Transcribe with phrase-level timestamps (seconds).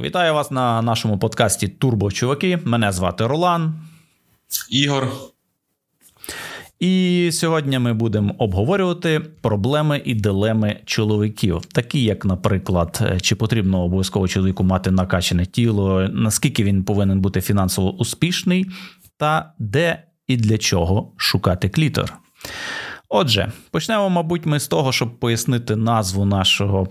[0.00, 2.58] Вітаю вас на нашому подкасті Турбо Чуваки.
[2.64, 3.74] Мене звати Ролан.
[4.70, 5.08] Ігор.
[6.80, 14.28] І сьогодні ми будемо обговорювати проблеми і дилеми чоловіків, такі як, наприклад, чи потрібно обов'язково
[14.28, 18.66] чоловіку мати накачане тіло, наскільки він повинен бути фінансово успішний,
[19.16, 22.12] та де і для чого шукати клітор.
[23.08, 26.88] Отже, почнемо, мабуть, ми з того, щоб пояснити назву нашого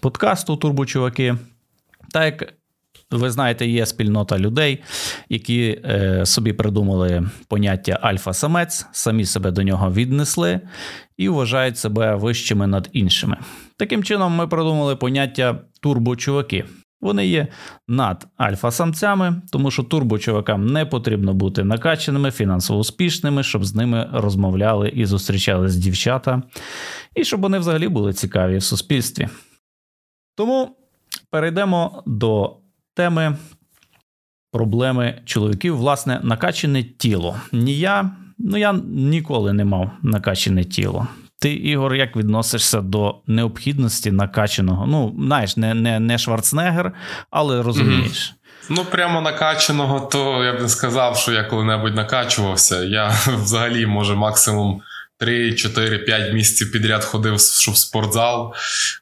[0.00, 1.36] подкасту Турбочуваки.
[2.12, 2.56] Так як
[3.10, 4.82] ви знаєте, є спільнота людей,
[5.28, 10.60] які е, собі придумали поняття альфа-самець, самі себе до нього віднесли
[11.16, 13.36] і вважають себе вищими над іншими.
[13.76, 16.64] Таким чином, ми придумали поняття турбочуваки.
[17.00, 17.46] Вони є
[17.88, 24.88] над альфа-самцями, тому що турбочувакам не потрібно бути накачаними, фінансово успішними, щоб з ними розмовляли
[24.88, 26.42] і зустрічались дівчата,
[27.14, 29.28] і щоб вони взагалі були цікаві в суспільстві.
[30.36, 30.76] Тому
[31.36, 32.56] перейдемо до
[32.94, 33.36] теми
[34.52, 37.36] проблеми чоловіків, власне, накачане тіло.
[37.52, 41.06] Ні я, ну я ніколи не мав накачане тіло.
[41.40, 44.86] Ти, Ігор, як відносишся до необхідності накачаного?
[44.86, 46.92] Ну, знаєш, не не, не Шварценеггер,
[47.30, 48.34] але розумієш.
[48.70, 52.84] Ну, прямо накачаного, то я б не сказав, що я коли-небудь накачувався.
[52.84, 54.82] Я взагалі, може, максимум
[55.20, 57.40] 3-4-5 місяців підряд ходив в
[57.76, 58.54] спортзал.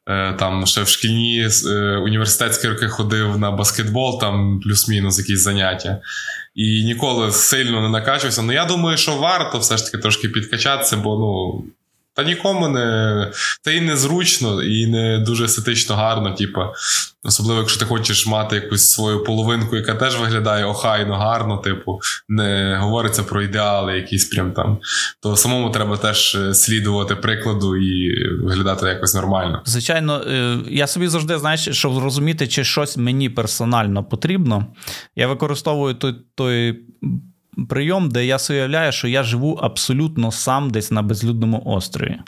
[0.08, 6.00] Е, там ще в шкільні е, університетські роки ходив на баскетбол, там плюс-мінус якісь заняття.
[6.54, 8.42] І ніколи сильно не накачувався.
[8.42, 11.64] Ну я думаю, що варто все ж таки трошки підкачатися, бо ну.
[12.14, 13.30] Та нікому не
[13.62, 16.30] та і незручно, і не дуже естетично гарно.
[16.30, 16.60] Типу.
[17.26, 22.78] Особливо, якщо ти хочеш мати якусь свою половинку, яка теж виглядає охайно, гарно, типу, не
[22.80, 24.78] говориться про ідеали, якісь прям там.
[25.22, 29.62] То самому треба теж е, слідувати прикладу і виглядати якось нормально.
[29.64, 34.66] Звичайно, е, я собі завжди знаєш, щоб зрозуміти, чи щось мені персонально потрібно.
[35.16, 36.80] Я використовую той той
[37.69, 42.19] прийом, де я уявляю, що я живу абсолютно сам десь на безлюдному острові.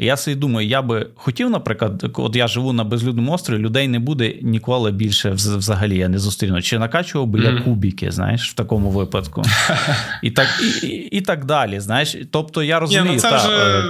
[0.00, 3.88] І я собі думаю, я би хотів, наприклад, от я живу на безлюдному острові, людей
[3.88, 6.62] не буде ніколи більше взагалі я не зустріну.
[6.62, 7.56] Чи накачував би mm-hmm.
[7.56, 9.42] я кубики, знаєш, в такому випадку.
[10.22, 11.80] І так і, і, і так далі.
[11.80, 12.16] знаєш.
[12.30, 13.04] Тобто я розумію.
[13.04, 13.84] Ні, ну Це та, вже е...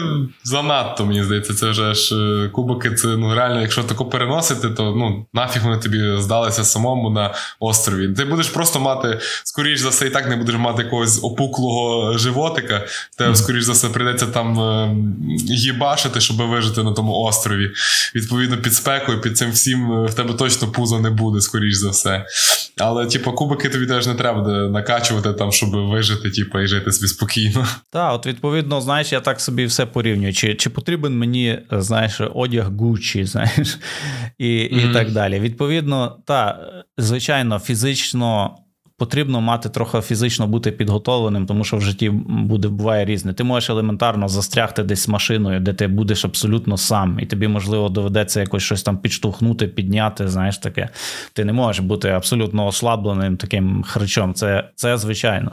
[0.44, 4.94] занадто, мені здається, це вже ж е, кубики, це ну реально, якщо тако переносити, то
[4.96, 8.08] ну нафіг вони тобі здалися самому на острові.
[8.08, 12.86] Ти будеш просто мати, скоріш за все, і так не будеш мати якогось опуклого животика,
[13.18, 13.34] тебе, mm-hmm.
[13.34, 14.96] скоріш за все, прийдеться там е,
[15.46, 17.70] їбаш бачити, щоб вижити на тому острові.
[18.14, 21.90] Відповідно, під спекою, під цим всім е, в тебе точно пузо не буде, скоріш за
[21.90, 22.26] все.
[22.78, 27.08] Але, типу, кубики тобі теж не треба накачувати, там, щоб вижити, типу, і жити собі
[27.08, 27.66] спокійно.
[27.90, 30.32] Так, от відповідно, знаєш, я так собі все порівнюю.
[30.32, 33.78] Чи чи потрібен мені, знаєш, одяг Гуччі, знаєш,
[34.38, 34.90] і, mm-hmm.
[34.90, 35.40] і так далі.
[35.40, 36.56] Відповідно, так,
[36.98, 38.56] звичайно, фізично
[39.00, 43.32] потрібно мати трохи фізично бути підготовленим, тому що в житті буде буває різне.
[43.32, 47.88] Ти можеш елементарно застрягти десь з машиною, де ти будеш абсолютно сам, і тобі, можливо,
[47.88, 50.28] доведеться якось щось там підштовхнути, підняти.
[50.28, 50.88] Знаєш таке.
[51.32, 54.34] Ти не можеш бути абсолютно ослабленим таким хричом.
[54.34, 55.52] Це, Це звичайно.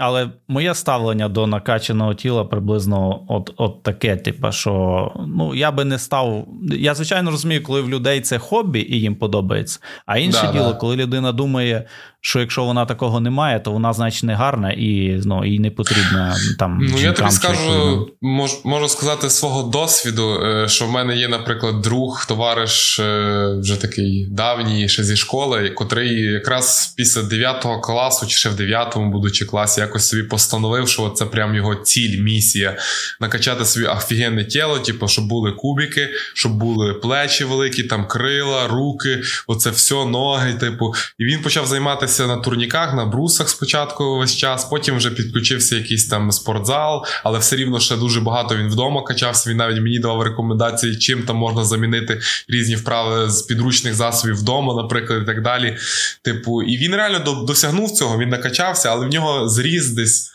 [0.00, 5.84] Але моє ставлення до накачаного тіла приблизно от от таке, типу, що ну я би
[5.84, 6.46] не став.
[6.78, 9.80] Я звичайно розумію, коли в людей це хобі і їм подобається.
[10.06, 10.74] А інше да, діло, да.
[10.74, 11.84] коли людина думає,
[12.20, 15.70] що якщо вона такого не має, то вона, значить, не гарна і ну, їй не
[15.70, 16.78] потрібна там.
[16.90, 21.80] Ну я тобі скажу, мож, можу сказати свого досвіду, е, що в мене є, наприклад,
[21.80, 28.36] друг, товариш е, вже такий давній, ще зі школи, котрий якраз після 9 класу, чи
[28.36, 32.76] ще в 9 будучи класі, якось собі постановив, що це прям його ціль, місія
[33.20, 39.22] накачати собі офігенне тіло, типу, щоб були кубики, щоб були плечі великі, там крила, руки,
[39.46, 40.54] оце все, ноги.
[40.54, 44.64] Типу, і він почав займатися займатися на турніках, на брусах спочатку весь час.
[44.64, 49.50] Потім вже підключився якийсь там спортзал, але все рівно ще дуже багато він вдома качався.
[49.50, 54.82] Він навіть мені давав рекомендації, чим там можна замінити різні вправи з підручних засобів вдома,
[54.82, 55.76] наприклад, і так далі.
[56.22, 58.18] Типу, і він реально досягнув цього.
[58.18, 60.30] Він накачався, але в нього зріс десь.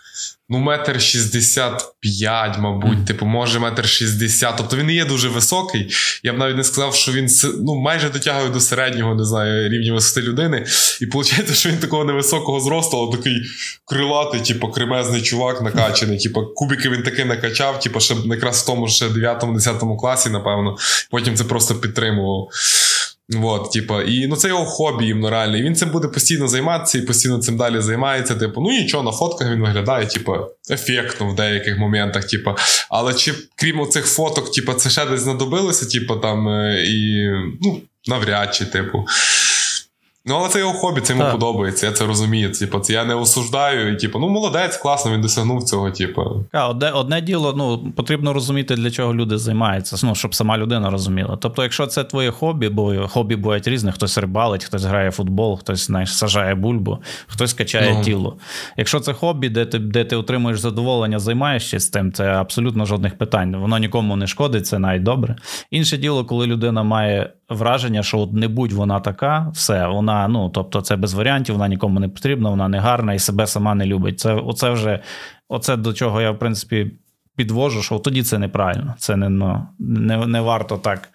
[0.50, 3.06] Ну, метр шістдесят п'ять, мабуть, mm.
[3.06, 4.54] типу, може, метр шістдесят.
[4.58, 5.94] Тобто він не є дуже високий.
[6.24, 7.28] Я б навіть не сказав, що він
[7.62, 10.66] ну, майже дотягує до середнього, не знаю, рівня висоти людини.
[11.02, 13.42] І виходить, що він такого невисокого зросту, але такий
[13.86, 16.20] крилатий, типу, кремезний чувак накачаний.
[16.20, 20.78] Типу, кубики він таки накачав, типу, ще якраз в тому ще 9-10 класі, напевно.
[21.12, 22.50] Потім це просто підтримував.
[23.30, 25.58] Вот, типа, і ну це його хобі їм реально.
[25.58, 28.36] І він цим буде постійно займатися і постійно цим далі займається.
[28.36, 30.36] Типу, ну нічого, на фотках він виглядає, типу,
[30.72, 32.28] ефектно в деяких моментах.
[32.28, 32.52] Типу.
[32.90, 37.30] Але чи крім цих фоток, типу, це ще десь знадобилося, типу, там, е, і
[37.62, 39.06] ну, навряд чи, типу.
[40.28, 41.32] Ну, але це його хобі, це йому так.
[41.32, 41.86] подобається.
[41.86, 42.52] Я це розумію.
[42.52, 43.94] Типу, це я не осуждаю.
[43.94, 45.92] І, типу, ну молодець, класно, він досягнув цього.
[45.92, 46.46] Типу.
[46.52, 49.98] А, одне одне діло, ну потрібно розуміти, для чого люди займаються.
[50.04, 51.38] Ну, щоб сама людина розуміла.
[51.42, 55.60] Тобто, якщо це твоє хобі, бо хобі бувають різні, хтось рибалить, хтось грає в футбол,
[55.60, 56.98] хтось знаєш, сажає бульбу,
[57.28, 58.04] хтось качає ну.
[58.04, 58.38] тіло.
[58.78, 63.18] Якщо це хобі, де ти де ти отримуєш задоволення, займаєшся з тим, це абсолютно жодних
[63.18, 63.56] питань.
[63.56, 65.36] Воно нікому не шкодить, це навіть добре.
[65.72, 70.50] Інше діло, коли людина має враження, що от не будь вона така, все, вона, ну
[70.50, 73.86] тобто, це без варіантів, вона нікому не потрібна, вона не гарна і себе сама не
[73.86, 74.20] любить.
[74.20, 75.00] Це оце вже
[75.50, 76.92] оце до чого я, в принципі,
[77.36, 78.96] підвожу, що тоді це неправильно.
[79.00, 81.10] Це не ну, не, не варто так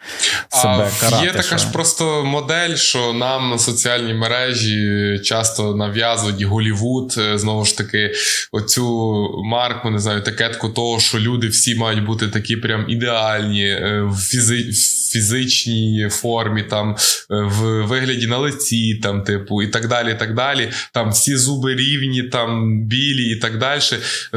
[0.49, 1.27] себе а карати.
[1.27, 1.59] Є така що...
[1.59, 8.13] ж просто модель, що нам соціальні мережі часто нав'язують Голівуд, е, знову ж таки,
[8.53, 14.03] оцю марку, не знаю, етикетку того, що люди всі мають бути такі прям ідеальні е,
[14.03, 14.73] в фізи
[15.13, 16.97] фізичній формі, там е,
[17.31, 20.13] в вигляді на лиці, там, типу, і так далі.
[20.13, 20.71] і так далі.
[20.93, 23.81] Там всі зуби рівні, там білі і так далі.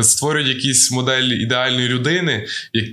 [0.02, 1.24] Створюють якісь модель
[1.74, 2.46] ідеальної людини,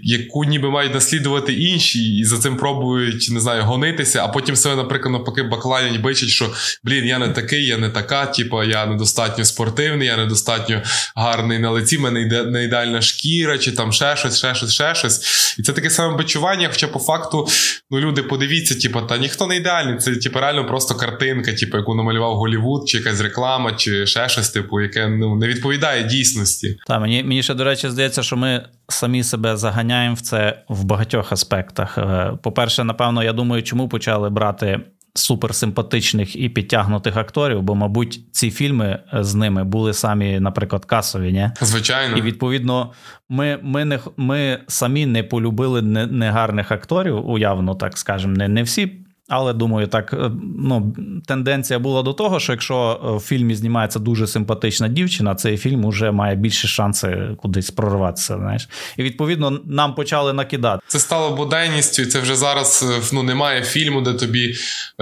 [0.02, 4.76] яку ніби мають наслідувати інші, і за цим пробують не знаю, гонитися, а потім себе,
[4.76, 6.50] наприклад, навпаки, бакланять, бичать, що
[6.84, 10.82] блін, я не такий, я не така, типу, я недостатньо спортивний, я недостатньо
[11.16, 14.94] гарний на лиці, в мене не ідеальна шкіра, чи там ще щось, ще щось, ще
[14.94, 15.20] щось.
[15.58, 17.48] І це таке саме бичування, хоча по факту
[17.90, 19.98] ну люди подивіться, типу, та ніхто не ідеальний.
[19.98, 24.50] Це типу, реально просто картинка, типу, яку намалював Голівуд, чи якась реклама, чи ще щось,
[24.50, 26.78] типу, яке ну не відповідає дійсності.
[26.86, 30.84] Так, мені мені ще до речі, здається, що ми самі себе заганяємо в це в
[30.84, 31.98] багатьох аспектах.
[31.98, 34.80] Е, по-перше, напевно, я думаю, чому почали брати.
[35.14, 41.32] Суперсимпатичних і підтягнутих акторів, бо, мабуть, ці фільми з ними були самі, наприклад, касові.
[41.32, 41.50] ні?
[41.60, 42.16] Звичайно.
[42.16, 42.92] І відповідно,
[43.28, 49.00] ми ми, не, ми самі не полюбили негарних акторів, уявно, так скажемо, не, не всі.
[49.30, 50.96] Але думаю, так е, ну,
[51.26, 55.88] тенденція була до того, що якщо е, в фільмі знімається дуже симпатична дівчина, цей фільм
[55.88, 58.36] вже має більше шанси кудись прорватися.
[58.36, 60.82] Знаєш, і відповідно нам почали накидати.
[60.86, 64.54] Це стало буденністю, це вже зараз е, ну немає фільму, де тобі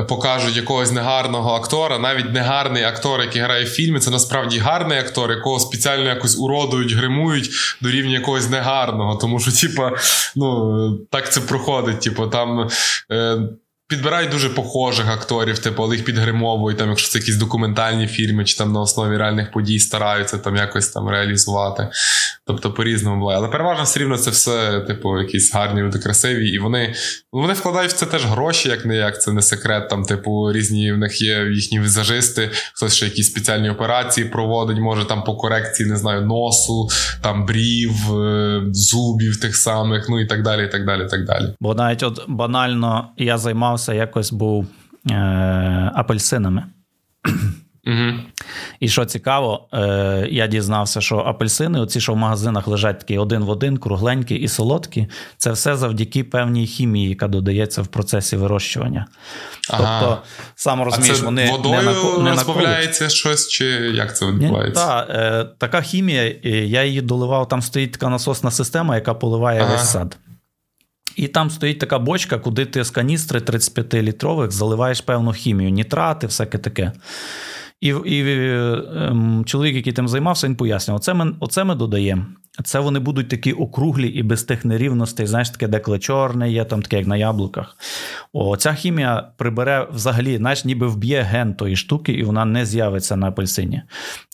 [0.09, 1.99] покажуть якогось негарного актора.
[1.99, 6.93] Навіть негарний актор, який грає в фільмі, це насправді гарний актор, якого спеціально якось уродують,
[6.93, 7.51] гримують
[7.81, 9.17] до рівня якогось негарного.
[9.17, 9.93] Тому що, типа,
[10.37, 12.01] ну так це проходить.
[12.01, 12.69] Типу, там.
[13.13, 13.39] Е,
[13.89, 18.57] Підбирають дуже похожих акторів, типу, але їх підгримовують, там, якщо це якісь документальні фільми, чи
[18.57, 21.89] там на основі реальних подій стараються там якось там реалізувати.
[22.49, 23.39] Тобто по-різному буває.
[23.39, 26.95] Але переважно все рівно це все, типу, якісь гарні люди красиві, і вони
[27.33, 29.89] вони вкладають в це теж гроші, як не як, це не секрет.
[29.89, 35.05] Там, типу, різні в них є їхні візажисти, хтось ще якісь спеціальні операції проводить, може
[35.05, 36.89] там по корекції, не знаю, носу,
[37.23, 40.65] там брів, е, зубів тих самих, ну і так далі.
[40.65, 41.55] і так далі, і так далі.
[41.61, 44.67] Бо навіть от банально я займався якось був
[45.11, 45.15] е,
[45.95, 46.65] апельсинами.
[47.87, 48.13] Угу.
[48.81, 53.45] І що цікаво, е, я дізнався, що апельсини, оці, що в магазинах лежать такі один
[53.45, 59.07] в один, кругленькі і солодкі, це все завдяки певній хімії, яка додається в процесі вирощування.
[59.71, 60.01] Ага.
[60.01, 60.23] Тобто,
[60.55, 61.83] сам розумієш, а це вони водою
[62.19, 63.65] не, не розбавляється щось, чи
[63.95, 64.81] як це відбувається?
[64.81, 66.35] Ні, та, е, така хімія,
[66.65, 69.73] я її доливав, там стоїть така насосна система, яка поливає ага.
[69.73, 70.17] весь сад.
[71.17, 76.59] І там стоїть така бочка, куди ти з каністри 35-літрових заливаєш певну хімію, нітрати, всяке
[76.59, 76.93] таке.
[77.81, 82.27] І і ем, чоловік, який тим займався, він пояснював, оце ми, оце ми додаємо.
[82.65, 86.83] Це вони будуть такі округлі і без тих нерівностей, знаєш, таке деколи чорне є, там
[86.83, 87.77] таке, як на яблуках.
[88.33, 93.17] О, Ця хімія прибере взагалі, знаєш, ніби вб'є ген тої штуки, і вона не з'явиться
[93.17, 93.83] на апельсині.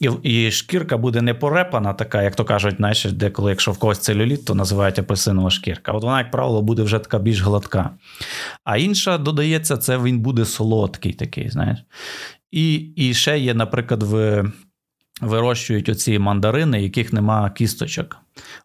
[0.01, 3.99] І і шкірка буде не порепана, така, як то кажуть, знаєш, деколи, якщо в когось
[3.99, 5.93] целюліт, то називають апельсинова шкірка.
[5.93, 7.91] От вона, як правило, буде вже така більш гладка.
[8.65, 11.79] А інша додається, це він буде солодкий такий, знаєш.
[12.55, 14.45] І і ще є, наприклад, в,
[15.21, 18.17] вирощують оці мандарини, яких нема кісточок.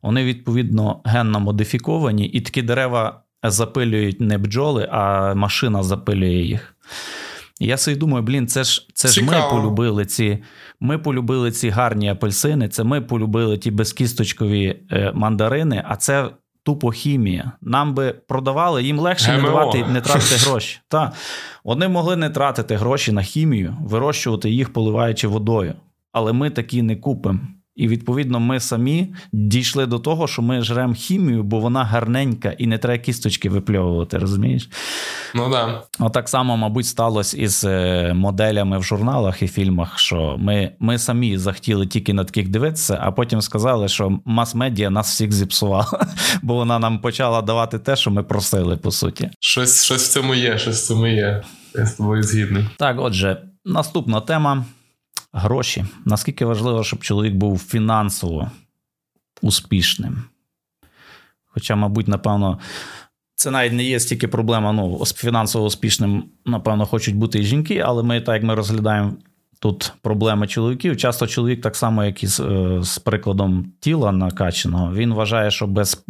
[0.01, 6.75] Вони, відповідно, генно модифіковані, і такі дерева запилюють не бджоли, а машина запилює їх.
[7.60, 10.43] Я собі думаю, блін, це ж це ж ми полюбили ці
[10.79, 16.29] ми полюбили ці гарні апельсини, це ми полюбили ті безкісточкові е, мандарини, а це
[16.63, 17.51] тупо хімія.
[17.62, 20.80] Нам би продавали, їм легше не давати не тратити гроші.
[20.88, 21.12] Та
[21.63, 25.74] вони могли не тратити гроші на хімію, вирощувати їх, поливаючи водою.
[26.12, 27.39] Але ми такі не купимо.
[27.80, 32.68] І відповідно ми самі дійшли до того, що ми жремо хімію, бо вона гарненька і
[32.68, 34.70] не треба кісточки випльовувати, розумієш?
[35.36, 35.84] Ну да.
[36.00, 41.38] Отак само, мабуть, сталося із е, моделями в журналах і фільмах, що ми ми самі
[41.38, 46.08] захотіли тільки на таких дивитися, а потім сказали, що мас-медіа нас всіх зіпсувала,
[46.42, 49.30] бо вона нам почала давати те, що ми просили, по суті.
[49.40, 51.44] Щось щось в цьому є, щось в цьому є.
[51.76, 52.66] Я з тобою згідний.
[52.78, 54.66] Так, отже, Наступна тема
[55.34, 55.86] гроші.
[56.06, 58.52] Наскільки важливо, щоб чоловік був фінансово
[59.42, 60.24] успішним?
[61.46, 62.60] Хоча, мабуть, напевно,
[63.36, 64.72] це навіть не є стільки проблема.
[64.72, 69.14] Ну, фінансово успішним, напевно, хочуть бути і жінки, але ми, так як ми розглядаємо
[69.60, 74.94] тут проблеми чоловіків, часто чоловік, так само, як і з, е, з прикладом тіла накачаного,
[74.94, 76.06] він вважає, що без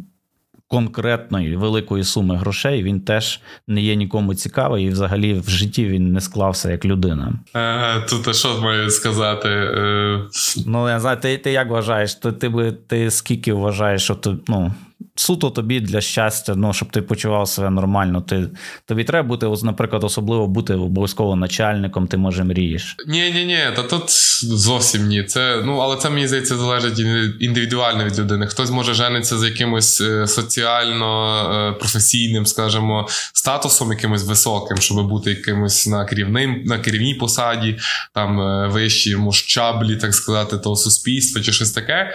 [0.70, 6.14] конкретної великої суми грошей він теж не є нікому цікавий, і взагалі в житті він
[6.14, 7.34] не склався як людина.
[7.56, 9.50] Е, Тут що маю сказати?
[9.50, 10.22] Е...
[10.66, 12.16] Ну, я знаю, ти, ти як вважаєш?
[12.16, 14.74] Ти, ти, ти скільки вважаєш, що ти ну
[15.20, 18.22] суто тобі для щастя, ну щоб ти почував себе нормально.
[18.22, 18.50] Ти
[18.86, 22.08] тобі треба бути, наприклад, особливо бути обов'язково начальником.
[22.08, 22.96] Ти може мрієш.
[23.08, 24.04] Ні, ні, ні, та тут
[24.44, 25.24] зовсім ні.
[25.24, 27.00] Це ну, але це мені здається залежить
[27.40, 28.48] індивідуально від людини.
[28.48, 35.30] Хтось може жениться з якимось е, соціально е, професійним, скажімо, статусом, якимось високим, щоб бути
[35.30, 37.78] якимось на керівним на керівній посаді,
[38.14, 42.14] там е, вищі мущаблі, так сказати, того суспільства чи щось таке.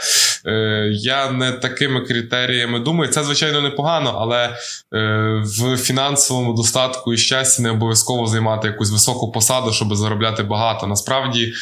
[0.92, 7.16] Я не такими критеріями думаю думаю, це звичайно непогано, але е, в фінансовому достатку і
[7.16, 10.86] щасті не обов'язково займати якусь високу посаду, щоб заробляти багато.
[10.86, 11.52] Насправді.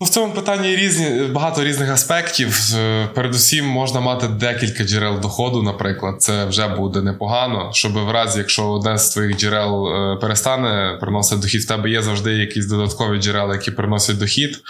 [0.00, 2.74] Ну, В цьому питанні різні, багато різних аспектів.
[2.76, 8.38] Е, передусім, можна мати декілька джерел доходу, наприклад, це вже буде непогано, щоб в разі,
[8.38, 13.18] якщо одне з твоїх джерел е, перестане приносити дохід, в тебе є завжди якісь додаткові
[13.18, 14.60] джерела, які приносять дохід.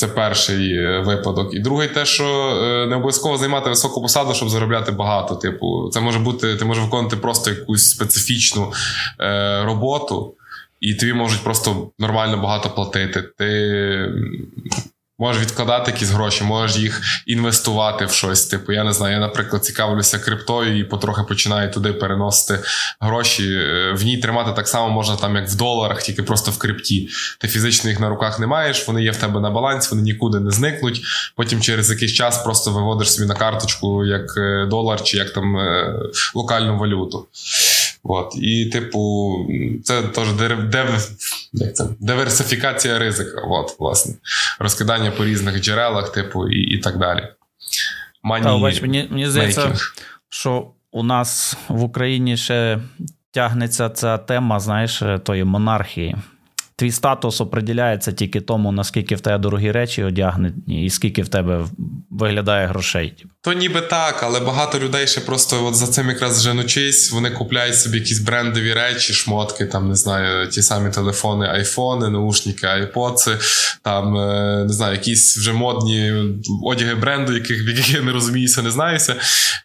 [0.00, 1.54] Це перший е, випадок.
[1.54, 5.34] І другий, те, що е, не обов'язково займати високу посаду, щоб заробляти багато.
[5.34, 8.72] Типу, це може бути, ти можеш виконувати просто якусь специфічну
[9.20, 10.34] е, роботу,
[10.80, 13.22] і тобі можуть просто нормально багато платити.
[13.22, 14.12] Ти
[15.20, 18.46] Можеш відкладати якісь гроші, можеш їх інвестувати в щось.
[18.46, 22.62] Типу, я не знаю, я, наприклад, цікавлюся криптою і потрохи починаю туди переносити
[23.00, 23.52] гроші.
[23.52, 27.08] Е, в ній тримати так само можна, там як в доларах, тільки просто в крипті.
[27.38, 30.40] Ти фізично їх на руках не маєш, вони є в тебе на балансі, вони нікуди
[30.40, 31.02] не зникнуть.
[31.36, 35.56] Потім через якийсь час просто виводиш собі на карточку як е, долар чи як там
[35.56, 35.94] е,
[36.34, 37.26] локальну валюту.
[38.02, 38.36] От.
[38.36, 39.36] І, типу,
[39.84, 41.08] це теж дев,
[41.52, 41.88] як це?
[42.00, 43.40] диверсифікація ризика.
[43.40, 44.14] От, власне.
[44.58, 47.28] Розкидання по різних джерелах, типу, і і так далі.
[48.22, 48.44] Мані...
[48.44, 49.74] Та, бач, мені, мені здається,
[50.28, 52.78] що у нас в Україні ще
[53.30, 56.16] тягнеться ця тема, знаєш, тої монархії.
[56.80, 61.66] Твій статус определяється тільки тому, наскільки в тебе дорогі речі одягнені, і скільки в тебе
[62.10, 63.26] виглядає грошей.
[63.42, 67.76] То ніби так, але багато людей ще просто от за цим якраз женучись, вони купляють
[67.76, 73.30] собі якісь брендові речі, шмотки, там не знаю, ті самі телефони, айфони, наушники, айподси,
[73.82, 76.12] там е, не знаю, якісь вже модні
[76.64, 79.16] одяги бренду, яких в яких я не розуміюся, не знаюся.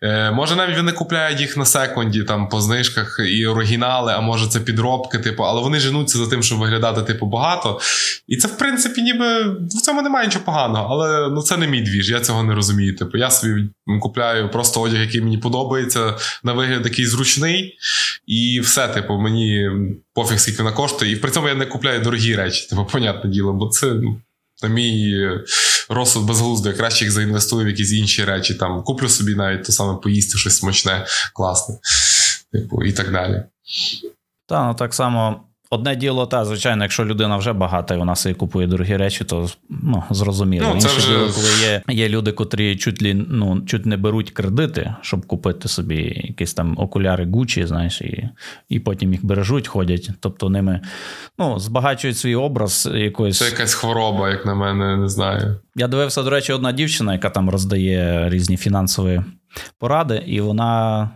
[0.02, 4.48] Е, може, навіть вони купляють їх на секунді, там по знижках і оригінали, а може
[4.48, 7.80] це підробки, типу, але вони женуться за тим, щоб виглядати типу багато.
[8.28, 11.82] І це, в принципі, ніби в цьому немає нічого поганого, але ну це не мій
[11.82, 12.96] двіж, я цього не розумію.
[12.96, 13.70] Типу, я собі
[14.02, 17.78] купляю просто одяг, який мені подобається, на вигляд такий зручний,
[18.28, 19.70] і все, типу, мені
[20.14, 21.12] пофіг, скільки вона коштує.
[21.12, 23.88] І при цьому я не купляю дорогі речі, типу, понятне діло, бо це.
[23.88, 24.22] Ну,
[24.64, 25.30] на мій
[25.90, 28.54] розсуд безглуздо, я краще їх заінвестую в якісь інші речі.
[28.54, 31.76] Там Куплю собі навіть то саме поїсти щось смачне, класне,
[32.52, 33.44] типу, і так далі.
[34.48, 38.36] Та, ну так само Одне діло, та, звичайно, якщо людина вже багата і вона собі
[38.36, 40.72] купує дорогі речі, то ну, зрозуміло.
[40.74, 41.08] Ну, це Інше вже...
[41.08, 45.68] діло, коли є є люди, котрі чуть лі, ну, чуть не беруть кредити, щоб купити
[45.68, 48.30] собі якісь там окуляри Гучі, знаєш, і
[48.70, 50.10] і потім їх бережуть, ходять.
[50.20, 50.82] Тобто ними
[51.40, 53.38] ну, збагачують свій образ якоїсь.
[53.38, 55.60] Це якась хвороба, як на мене, не знаю.
[55.76, 59.22] Я дивився, до речі, одна дівчина, яка там роздає різні фінансові
[59.80, 61.10] поради, і вона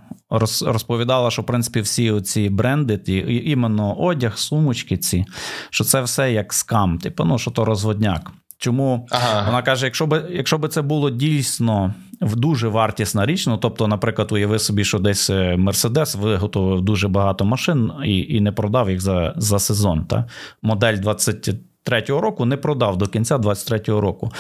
[0.66, 5.26] розповідала, що в принципі всі ці бренди, ті, іменно одяг, сумочки, ці,
[5.70, 8.32] що це все як скам, типу, ну що то розводняк.
[8.62, 9.46] Чому ага.
[9.46, 13.88] вона каже, якщо би якщо би це було дійсно в дуже вартісна річ, ну тобто,
[13.88, 19.02] наприклад, уяви собі, що десь Мерседес виготовив дуже багато машин і і не продав їх
[19.02, 20.06] за за сезон.
[20.06, 20.26] Та?
[20.62, 21.50] Модель 20
[21.86, 24.32] 23-го року не продав до кінця 23-го року.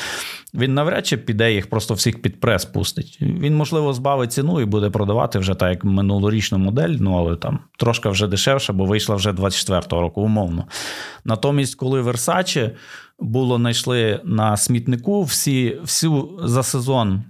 [0.54, 3.18] Він навряд чи піде їх просто всіх під прес пустить.
[3.22, 7.60] Він, можливо, збавить ціну і буде продавати вже так, як минулорічну модель, ну але там
[7.78, 10.66] трошки вже дешевше, бо вийшла вже 24-го року, умовно.
[11.26, 12.72] Натомість, коли Versace
[13.20, 17.24] було знайшли на смітнику всі, всю за сезон.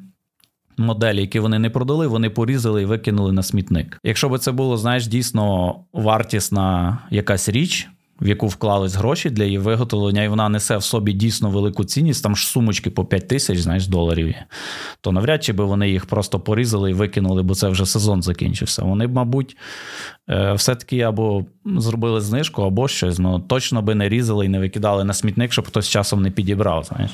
[0.78, 4.00] Моделі, які вони не продали, вони порізали і викинули на смітник.
[4.04, 7.89] Якщо би це було, знаєш, дійсно вартісна якась річ,
[8.22, 12.24] в яку вклались гроші для її виготовлення, і вона несе в собі дійсно велику цінність,
[12.24, 14.36] там ж сумочки по 5 тисяч, знаєш, доларів,
[15.02, 18.84] то навряд чи би вони їх просто порізали і викинули, бо це вже сезон закінчився.
[18.84, 19.58] Вони б, мабуть,
[20.30, 23.20] е, все-таки або зробили знижку, або щось.
[23.20, 26.84] Ну точно би не різали і не викидали на смітник, щоб хтось часом не підібрав.
[26.84, 27.12] знаєш.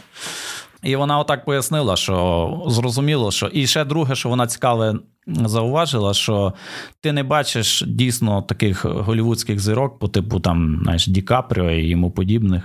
[0.86, 4.96] І вона отак пояснила, що зрозуміло, що і ще друге, що вона цікаве
[5.28, 6.54] зауважила, що
[7.02, 12.12] ти не бачиш дійсно таких голівудських зірок, по типу там, знаєш, Ді Капріо і йому
[12.12, 12.64] подібних,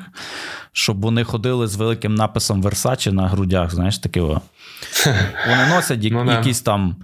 [0.72, 4.20] щоб вони ходили з великим написом Версачі на грудях, знаєш, таке.
[5.48, 6.96] Вони носять ну, якісь там.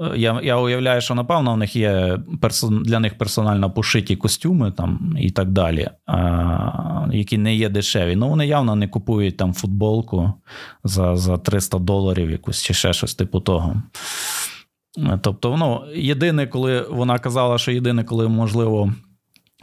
[0.00, 4.72] Е, я я уявляю, що напевно в них є персон, для них персонально пошиті костюми
[4.72, 8.16] там і так далі, а, які не є дешеві.
[8.16, 10.32] Ну вони явно не купують там футболку
[10.84, 13.82] за за 300 доларів якусь чи ще щось типу того.
[15.20, 18.92] Тобто, ну, єдине, коли вона казала, що єдине, коли можливо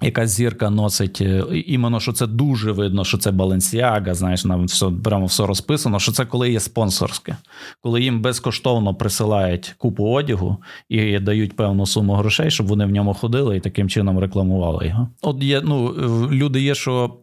[0.02, 4.90] Якась зірка носить е, іменно, що це дуже видно, що це Баленсіага, знаєш, нам все
[5.04, 6.00] прямо все розписано.
[6.00, 7.36] Що це коли є спонсорське,
[7.82, 10.58] коли їм безкоштовно присилають купу одягу
[10.90, 15.08] і дають певну суму грошей, щоб вони в ньому ходили і таким чином рекламували його.
[15.22, 15.94] От є ну
[16.32, 17.18] люди є, що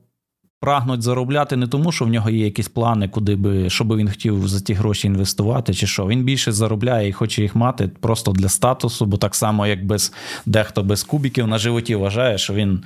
[0.61, 4.49] прагнуть заробляти не тому, що в нього є якісь плани, куди би що він хотів
[4.49, 6.07] за ті гроші інвестувати, чи що.
[6.07, 10.13] Він більше заробляє і хоче їх мати просто для статусу, бо так само, як без
[10.47, 12.85] дехто без кубіків на животі вважає, що він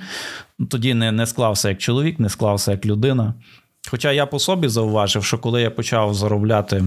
[0.69, 3.33] тоді не, не склався як чоловік, не склався як людина.
[3.91, 6.83] Хоча я по собі зауважив, що коли я почав заробляти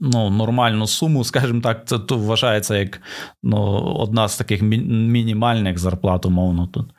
[0.00, 3.00] ну, нормальну суму, скажімо так, це то вважається як
[3.42, 6.90] ну, одна з таких мінімальних зарплат, умовно тут.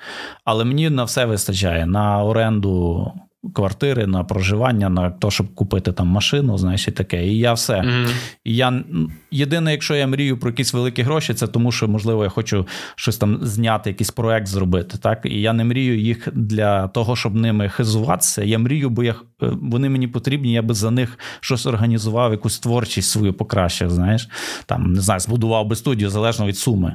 [0.46, 3.12] Але мені на все вистачає на оренду
[3.54, 7.28] квартири, на проживання, на те, щоб купити там машину, знаєш, і таке.
[7.28, 7.74] І я все.
[7.74, 8.10] Mm-hmm.
[8.44, 8.84] І я
[9.32, 13.18] Єдине, якщо я мрію про якісь великі гроші, це тому, що, можливо, я хочу щось
[13.18, 14.98] там зняти, якийсь проект зробити.
[14.98, 15.22] Так?
[15.26, 18.44] І я не мрію їх для того, щоб ними хизуватися.
[18.44, 19.16] Я мрію, бо я, е,
[19.62, 23.90] вони мені потрібні, я би за них щось організував, якусь творчість свою покращив.
[23.90, 24.30] Знаєш,
[24.66, 26.94] там не знаю, збудував би студію залежно від суми.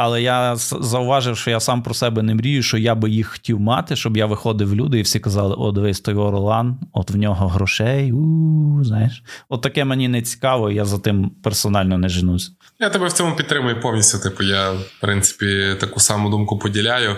[0.00, 3.60] Але я зауважив, що я сам про себе не мрію, що я би їх хотів
[3.60, 7.16] мати, щоб я виходив в люди, і всі казали: О, дивись, той Орлан, от в
[7.16, 8.12] нього грошей.
[8.12, 12.52] у знаєш, от таке мені не цікаво, я за тим персонально не женусь.
[12.80, 14.18] Я тебе в цьому підтримую повністю.
[14.18, 17.16] Типу, я, в принципі, таку саму думку поділяю.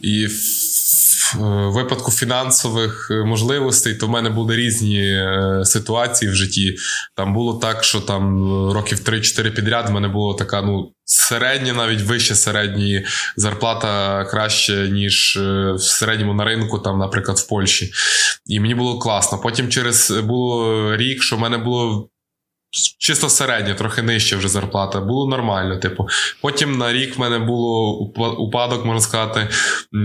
[0.00, 0.26] І
[1.34, 6.76] випадку фінансових можливостей, то в мене були різні е, ситуації в житті.
[7.16, 12.02] Там було так, що там років 3-4 підряд в мене була така, ну середня, навіть
[12.02, 17.92] вище середньої зарплата краще, ніж е, в середньому на ринку, там, наприклад, в Польщі.
[18.46, 19.38] І мені було класно.
[19.38, 22.08] Потім через було рік, що в мене було
[22.98, 25.00] Чисто середня, трохи нижче вже зарплата.
[25.00, 25.76] Було нормально.
[25.76, 26.08] Типу,
[26.40, 27.98] потім на рік в мене було
[28.38, 29.48] упадок, можна сказати.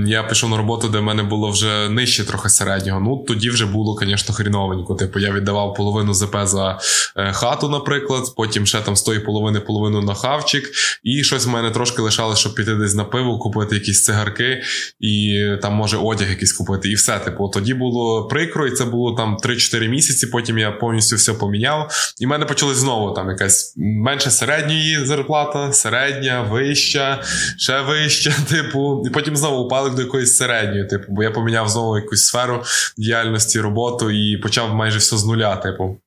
[0.05, 2.99] Я пішов на роботу, де в мене було вже нижче трохи середнього.
[2.99, 4.95] Ну тоді вже було, звісно, хріновенько.
[4.95, 6.79] Типу, я віддавав половину ЗП за
[7.17, 8.23] е, хату, наприклад.
[8.37, 10.71] Потім ще там з тої половини половину на хавчик.
[11.03, 14.61] І щось в мене трошки лишалося, щоб піти десь на пиво, купити якісь цигарки
[14.99, 16.89] і там може одяг якийсь купити.
[16.89, 17.19] І все.
[17.19, 20.27] Типу, тоді було прикро, і це було там 3-4 місяці.
[20.27, 21.91] Потім я повністю все поміняв.
[22.19, 27.23] І мене почали знову там якась менше середньої зарплата, середня, вища,
[27.57, 31.97] ще вища, типу, і потім знову упали до якоїсь середньої, типу, бо я поміняв знову
[31.97, 32.63] якусь сферу
[32.97, 35.97] діяльності, роботу і почав майже все з нуля, типу.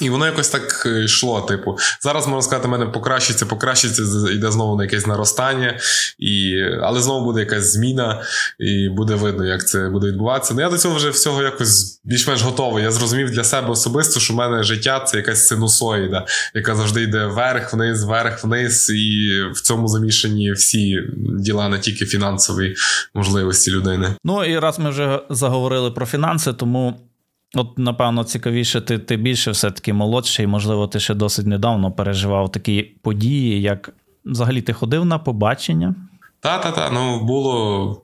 [0.00, 1.40] І воно якось так е, йшло.
[1.40, 5.78] Типу, зараз можна сказати, мене покращиться, покращиться, йде знову на якесь наростання,
[6.18, 8.22] і, але знову буде якась зміна,
[8.58, 10.54] і буде видно, як це буде відбуватися.
[10.54, 12.84] Ну я до цього вже всього якось більш-менш готовий.
[12.84, 17.26] Я зрозумів для себе особисто, що в мене життя це якась синусоїда, яка завжди йде
[17.26, 20.98] вверх, вниз, вверх, вниз, і в цьому замішані всі
[21.38, 22.74] діла, не тільки фінансові
[23.14, 24.14] можливості людини.
[24.24, 27.09] Ну і раз ми вже заговорили про фінанси, тому.
[27.54, 32.82] От, напевно, цікавіше, ти ти більше все-таки молодший, можливо, ти ще досить недавно переживав такі
[33.02, 33.90] події, як
[34.24, 35.94] взагалі ти ходив на побачення?
[36.40, 38.02] Та-та, та ну було.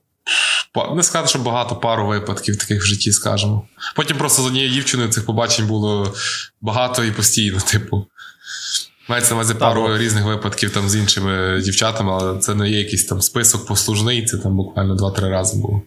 [0.94, 3.62] Не сказати, що багато пару випадків таких в житті, скажемо.
[3.96, 6.14] Потім просто з однією дівчиною цих побачень було
[6.60, 8.06] багато і постійно, типу.
[9.08, 13.04] Мається на увазі пару різних випадків там з іншими дівчатами, але це не є якийсь
[13.04, 15.82] там список послужний, це там буквально два-три рази було.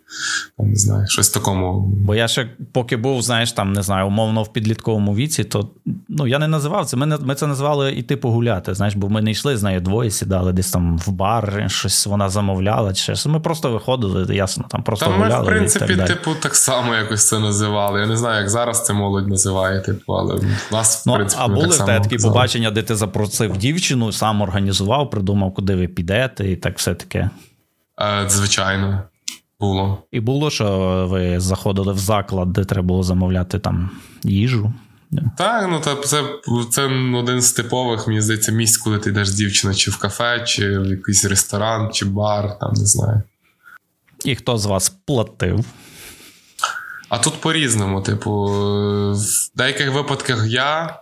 [0.58, 1.94] Там, Не знаю, щось такому.
[2.06, 5.70] Бо я ще поки був, знаєш, там не знаю, умовно в підлітковому віці, то
[6.10, 6.98] ну я не називав це.
[6.98, 8.74] Ми ми це називали іти погуляти.
[8.74, 12.30] Знаєш, бо ми не йшли з нею двоє, сідали десь там в бар, щось вона
[12.30, 12.94] замовляла.
[12.94, 13.26] чи щось.
[13.26, 15.36] Ми просто виходили, ясно, там просто там гуляли.
[15.36, 18.00] Ми, в принципі, так типу, так само якось це називали.
[18.00, 20.40] Я не знаю, як зараз це молодь називає, типу, але
[20.72, 21.44] нас в ну, принципі.
[21.46, 25.88] А були в те такі побачення, де ти запросив дівчину, сам організував, придумав, куди ви
[25.88, 27.30] підете, і так все таке.
[28.02, 29.04] Е, звичайно.
[29.60, 30.04] Було.
[30.12, 33.90] І було, що ви заходили в заклад, де треба було замовляти там
[34.24, 34.74] їжу.
[35.38, 36.24] Так, ну та це
[36.72, 40.44] це один з типових, мені здається, місць, коли ти йдеш з дівчиною чи в кафе,
[40.48, 43.22] чи в якийсь ресторан, чи бар, там не знаю.
[44.26, 45.66] І хто з вас платив?
[47.10, 48.02] А тут по-різному.
[48.02, 48.46] Типу,
[49.14, 51.00] в деяких випадках я,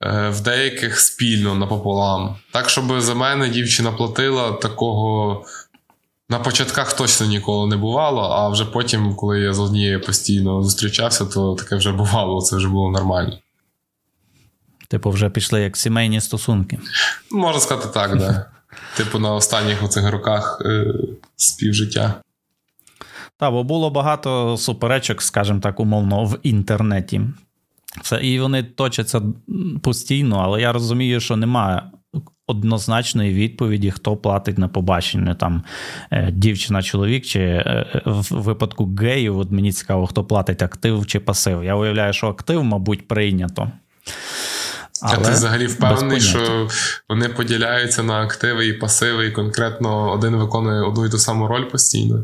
[0.00, 2.36] в деяких спільно напополам.
[2.52, 5.44] Так, щоб за мене дівчина платила, такого
[6.28, 11.24] на початках точно ніколи не бувало, а вже потім, коли я з однією постійно зустрічався,
[11.24, 13.38] то таке вже бувало, це вже було нормально.
[14.88, 16.78] Типу, вже пішли як сімейні стосунки.
[17.30, 18.50] Можна сказати так, да.
[18.96, 20.94] Типу, на останніх оцих роках е,
[21.36, 22.14] співжиття.
[23.38, 27.20] Так, бо було багато суперечок, скажімо так, умовно, в інтернеті.
[28.02, 29.22] Це, І вони точаться
[29.82, 31.82] постійно, але я розумію, що немає
[32.46, 35.34] однозначної відповіді, хто платить на побачення.
[35.34, 35.62] Там
[36.10, 41.20] е, дівчина, чоловік, чи е, в випадку геїв, от мені цікаво, хто платить актив чи
[41.20, 41.64] пасив.
[41.64, 43.70] Я уявляю, що актив, мабуть, прийнято.
[45.02, 46.68] Але а ти взагалі впевнений, що
[47.08, 51.64] вони поділяються на активи і пасиви, і конкретно один виконує одну і ту саму роль
[51.64, 52.22] постійно?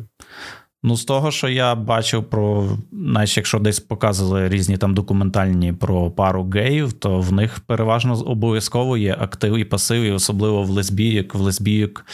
[0.85, 6.11] Ну, з того, що я бачив про, знаєш, якщо десь показували різні там документальні про
[6.11, 11.35] пару геїв, то в них переважно обов'язково є актив і пасив, і особливо в лесбійок.
[11.35, 12.07] В лесбійок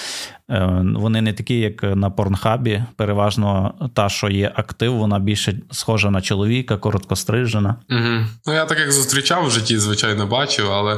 [0.50, 2.84] е, вони не такі, як на порнхабі.
[2.96, 7.76] Переважно та, що є актив, вона більше схожа на чоловіка, короткострижена.
[7.90, 8.26] Угу.
[8.46, 10.94] Ну, я так як зустрічав в житті, звичайно, бачив, але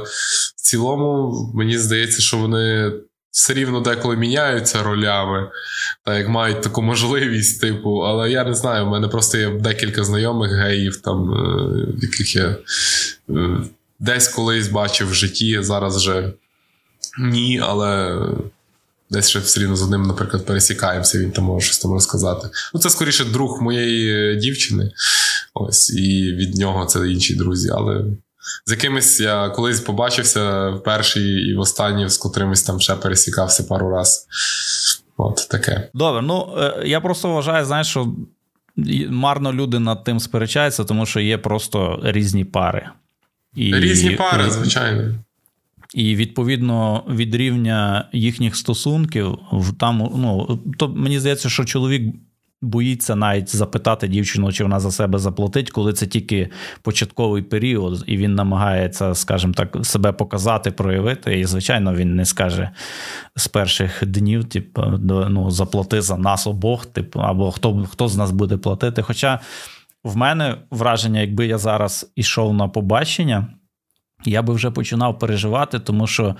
[0.57, 2.93] в цілому мені здається, що вони
[3.31, 5.51] все рівно деколи міняються ролями,
[6.05, 10.05] так як мають таку можливість, типу, але я не знаю, в мене просто є декілька
[10.05, 12.57] знайомих геїв, там, е, яких я
[13.31, 13.59] е,
[13.99, 16.33] десь колись бачив в житті, зараз вже
[17.19, 18.21] ні, але.
[19.13, 22.49] Десь ще все рівно з одним, наприклад, пересікаємося, він там може щось там розказати.
[22.75, 24.91] Ну, це скоріше друг моєї дівчини.
[25.55, 27.71] Ось, і від нього це інші друзі.
[27.75, 28.05] Але
[28.67, 33.63] з якимись я колись побачився в перший і в останній, з котримось там ще пересікався
[33.63, 34.27] пару раз.
[35.17, 35.91] От таке.
[35.95, 38.13] Добре, ну е, я просто вважаю, знаєш, що
[39.09, 42.89] марно люди над тим сперечаються, тому що є просто різні пари.
[43.55, 45.15] І, Різні пари, звичайно.
[45.95, 49.39] І відповідно від рівня їхніх стосунків,
[49.81, 52.15] там ну то мені здається, що чоловік
[52.63, 56.51] боїться навіть запитати дівчину, чи вона за себе заплатить, коли це тільки
[56.83, 61.41] початковий період, і він намагається, скажімо так, себе показати, проявити.
[61.41, 62.71] І, звичайно, він не скаже
[63.37, 64.83] з перших днів, типу,
[65.29, 69.03] ну, заплати за нас обох, типу, або хто, хто з нас буде платити.
[69.03, 69.41] Хоча
[70.05, 73.47] в мене враження, якби я зараз ішов на побачення,
[74.25, 76.37] я би вже починав переживати, тому що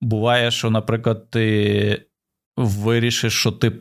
[0.00, 2.06] буває, що, наприклад, ти
[2.56, 3.72] вирішиш, що ти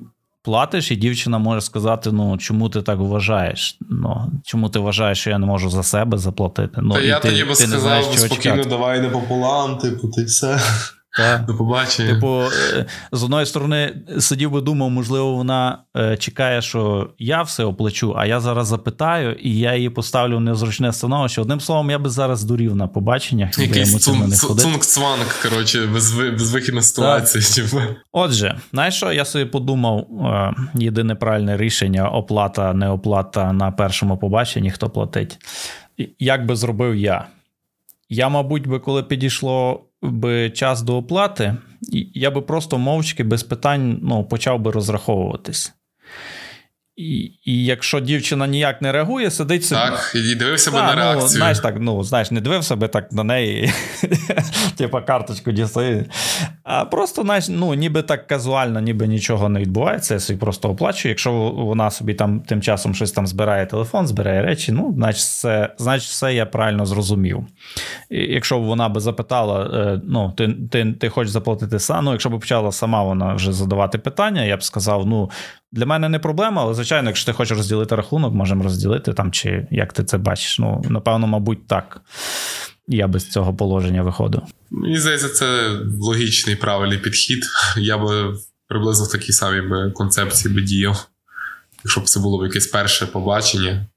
[0.47, 3.77] платиш, і дівчина може сказати: ну чому ти так вважаєш?
[3.89, 6.81] Ну чому ти вважаєш, що я не можу за себе заплатити?
[6.81, 10.23] Ну, Та і я ти, тоді би сказав, знаєш, спокійно, давай не пополам, типу, ти
[10.23, 10.59] все.
[11.17, 11.45] Так.
[11.45, 12.13] До побачення.
[12.13, 17.63] Типу, е, з одної сторони, сидів би думав, можливо, вона е, чекає, що я все
[17.63, 21.41] оплачу, а я зараз запитаю, і я її поставлю в незручне становище.
[21.41, 23.59] Одним словом, я би зараз дурів на побаченнях.
[23.59, 25.87] Якийсь цунг-цванг, коротше,
[26.31, 27.43] безвихідна ситуація.
[27.43, 27.81] Типу.
[28.11, 34.17] Отже, знаєш що, я собі подумав: е, єдине правильне рішення оплата, не оплата на першому
[34.17, 35.37] побаченні, хто платить.
[36.19, 37.25] Як би зробив я?
[38.09, 41.57] Я, мабуть, би, коли підійшло би час до оплати,
[42.13, 45.73] я би просто мовчки без питань ну, почав би розраховуватись.
[46.97, 49.81] І і якщо дівчина ніяк не реагує, сидить собі.
[49.81, 51.27] Так, і дивився би на ну, реакцію.
[51.27, 53.71] Знаєш, так, ну, знаєш, не дивився би так на неї,
[54.77, 56.05] типа карточку дістає.
[56.63, 61.09] А просто, знаєш, ну, ніби так казуально, ніби нічого не відбувається, я собі просто оплачую.
[61.09, 65.69] Якщо вона собі там тим часом щось там збирає телефон, збирає речі, ну, значить, все,
[65.77, 67.45] значить, все я правильно зрозумів.
[68.09, 72.11] І Якщо б вона би запитала, е, ну, ти ти, ти хочеш заплатити сам, ну,
[72.11, 75.29] якщо б почала сама вона вже задавати питання, я б сказав, ну.
[75.71, 79.67] Для мене не проблема, але звичайно, якщо ти хочеш розділити рахунок, можемо розділити там, чи
[79.71, 80.59] як ти це бачиш.
[80.59, 82.01] Ну, напевно, мабуть, так.
[82.87, 84.41] Я без цього положення виходу.
[84.71, 87.43] Мені здається, це логічний правильний підхід.
[87.77, 91.07] Я би приблизно в такій самій концепції би діяв,
[91.83, 93.87] якщо б це було якесь перше побачення.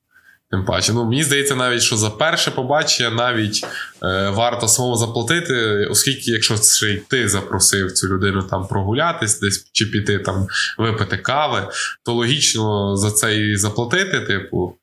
[0.51, 3.67] Тим паче, ну мені здається, навіть що за перше побачення навіть
[4.03, 9.71] е, варто самому заплатити, оскільки, якщо ще й ти запросив цю людину там прогулятись, десь
[9.73, 10.47] чи піти там
[10.79, 11.69] випити кави,
[12.05, 14.77] то логічно за це і заплатити, типу.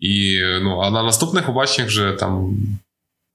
[0.00, 2.56] І ну, а на наступних побаченнях вже там,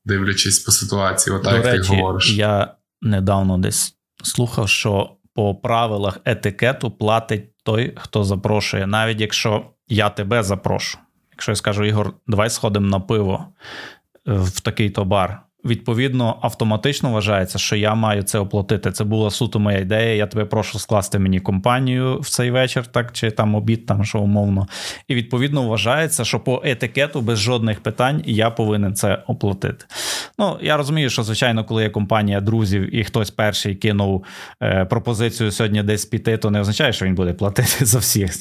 [0.06, 2.32] дивлячись по ситуації, отак як ти говориш.
[2.32, 10.10] Я недавно десь слухав, що по правилах етикету платить той, хто запрошує, навіть якщо я
[10.10, 10.98] тебе запрошу.
[11.38, 13.46] Якщо я скажу, Ігор, давай сходимо на пиво
[14.26, 15.42] в такий то бар.
[15.66, 18.92] Відповідно, автоматично вважається, що я маю це оплатити.
[18.92, 20.16] Це була суто моя ідея.
[20.16, 24.20] Я тебе прошу скласти мені компанію в цей вечір, так чи там обід, там що
[24.20, 24.68] умовно.
[25.08, 29.86] І відповідно вважається, що по етикету без жодних питань я повинен це оплатити.
[30.40, 34.26] Ну я розумію, що звичайно, коли є компанія друзів і хтось перший кинув
[34.64, 38.34] е, пропозицію сьогодні десь піти, то не означає, що він буде платити за всіх.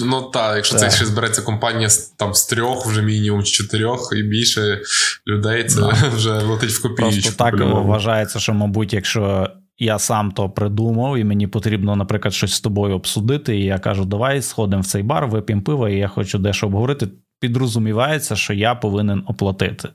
[0.00, 0.90] Ну так, якщо так.
[0.90, 4.80] це ще збереться компанія там з трьох, вже мінімум з чотирьох і більше
[5.26, 5.88] людей, це да.
[6.16, 7.10] вже летить в копійку.
[7.10, 9.50] Просто так вважається, що, мабуть, якщо.
[9.78, 13.56] Я сам то придумав, і мені потрібно, наприклад, щось з тобою обсудити.
[13.56, 17.08] І я кажу, давай сходимо в цей бар, вип'ємо пиво, і я хочу дещо обговорити.
[17.40, 19.88] Підрозумівається, що я повинен оплатити.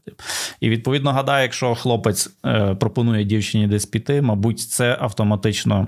[0.60, 5.88] І відповідно гадаю, якщо хлопець е, пропонує дівчині десь піти, мабуть, це автоматично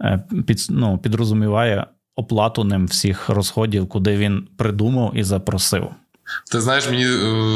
[0.00, 1.86] е, під, ну, підрозуміває
[2.18, 5.88] оплату ним всіх розходів, куди він придумав і запросив.
[6.50, 7.08] Ти знаєш, мені е,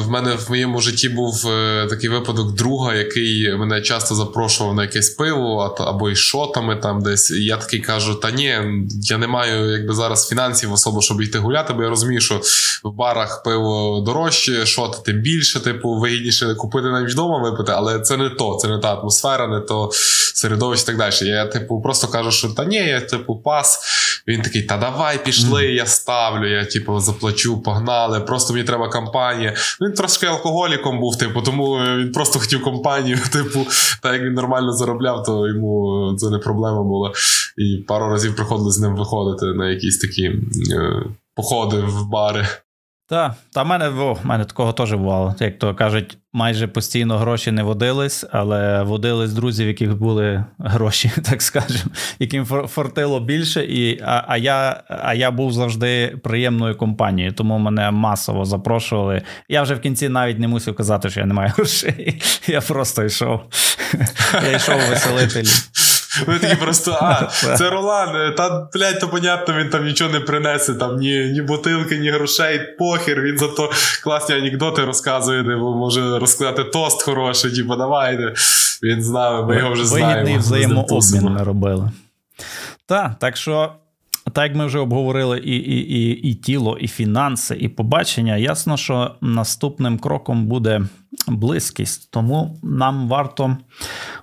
[0.05, 4.83] в мене в моєму житті був е, такий випадок друга, який мене часто запрошував на
[4.83, 7.31] якесь пиво або й шотами там десь.
[7.31, 8.59] І я такий кажу: та ні,
[9.03, 12.41] я не маю якби зараз фінансів особо, щоб йти гуляти, бо я розумію, що
[12.85, 18.17] в барах пиво дорожче, шоти тим більше, типу, вигідніше купити навіть вдома випити, але це
[18.17, 19.91] не то, це не та атмосфера, не то
[20.35, 21.29] середовище і так далі.
[21.29, 23.81] Я, типу, просто кажу, що та ні, я типу пас.
[24.29, 28.21] Він такий, та давай пішли, я ставлю, я типу заплачу, погнали.
[28.21, 29.55] Просто мені треба компанія.
[29.81, 33.19] Він трошки алкоголіком був, типу, тому він просто хотів компанію.
[33.33, 33.67] Типу,
[34.03, 37.13] та як він нормально заробляв, то йому це не проблема була.
[37.59, 42.47] І пару разів приходили з ним виходити на якісь такі е, походи в бари.
[43.09, 45.35] Так, та в мене в мене такого теж бувало.
[45.41, 51.43] Як то кажуть, майже постійно гроші не водились, але водились друзів, яких були гроші, так
[51.43, 53.65] скажемо, яким фортило більше.
[53.65, 59.23] І, А а, я а я був завжди приємною компанією, тому мене масово запрошували.
[59.49, 62.23] Я вже в кінці навіть не мусив казати, що я не маю грошей.
[62.47, 63.41] Я просто йшов.
[64.45, 65.45] Я йшов веселитель.
[66.27, 70.21] Вони такі просто, а, це Ролан, е, та, блядь, то понятно, він там нічого не
[70.21, 73.71] принесе, там ні ні бутилки, ні грошей, похер, він зато
[74.03, 78.35] класні анекдоти розказує, де може розказати тост хороший, типу, давайте.
[78.83, 80.13] Він знав, ми його вже знаємо.
[80.13, 81.91] Вигідний взаємообмін ми робили.
[82.87, 83.73] Так, так що.
[84.33, 88.77] Так, як ми вже обговорили і і, і, і тіло, і фінанси, і побачення, ясно,
[88.77, 90.83] що наступним кроком буде
[91.29, 92.11] близькість.
[92.11, 93.57] Тому нам варто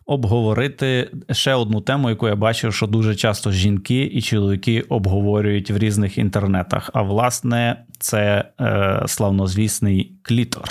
[0.09, 5.77] обговорити ще одну тему, яку я бачив, що дуже часто жінки і чоловіки обговорюють в
[5.77, 6.89] різних інтернетах.
[6.93, 10.63] А власне, це е, славнозвісний клітор.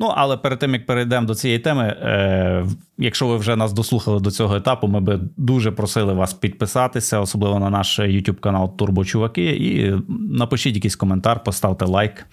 [0.00, 2.66] Ну, але перед тим як перейдемо до цієї теми, е,
[2.98, 7.58] якщо ви вже нас дослухали до цього етапу, ми би дуже просили вас підписатися, особливо
[7.58, 9.94] на наш YouTube канал Турбочуваки, і
[10.30, 12.26] напишіть якийсь коментар, поставте лайк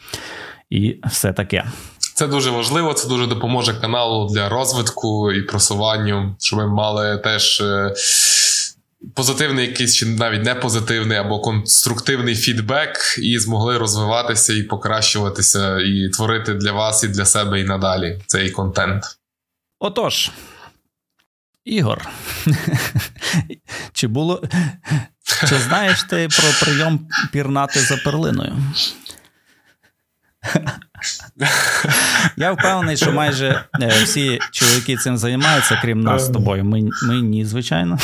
[0.69, 1.63] і все таке.
[2.13, 7.61] Це дуже важливо, це дуже допоможе каналу для розвитку і просуванню, щоб ми мали теж.
[7.61, 7.93] Е,
[9.13, 16.09] позитивний якийсь чи навіть не позитивний або конструктивний фідбек, і змогли розвиватися і покращуватися, і
[16.09, 19.03] творити для вас і для себе і надалі цей контент.
[19.79, 20.31] Отож,
[21.65, 22.09] Ігор,
[23.93, 24.43] чи було.
[25.49, 28.57] Чи знаєш ти про прийом пірнати за перлиною?
[32.37, 36.65] Я впевнений, що майже е, всі чоловіки цим займаються, крім нас з тобою.
[36.65, 37.97] Ми ми ні, звичайно.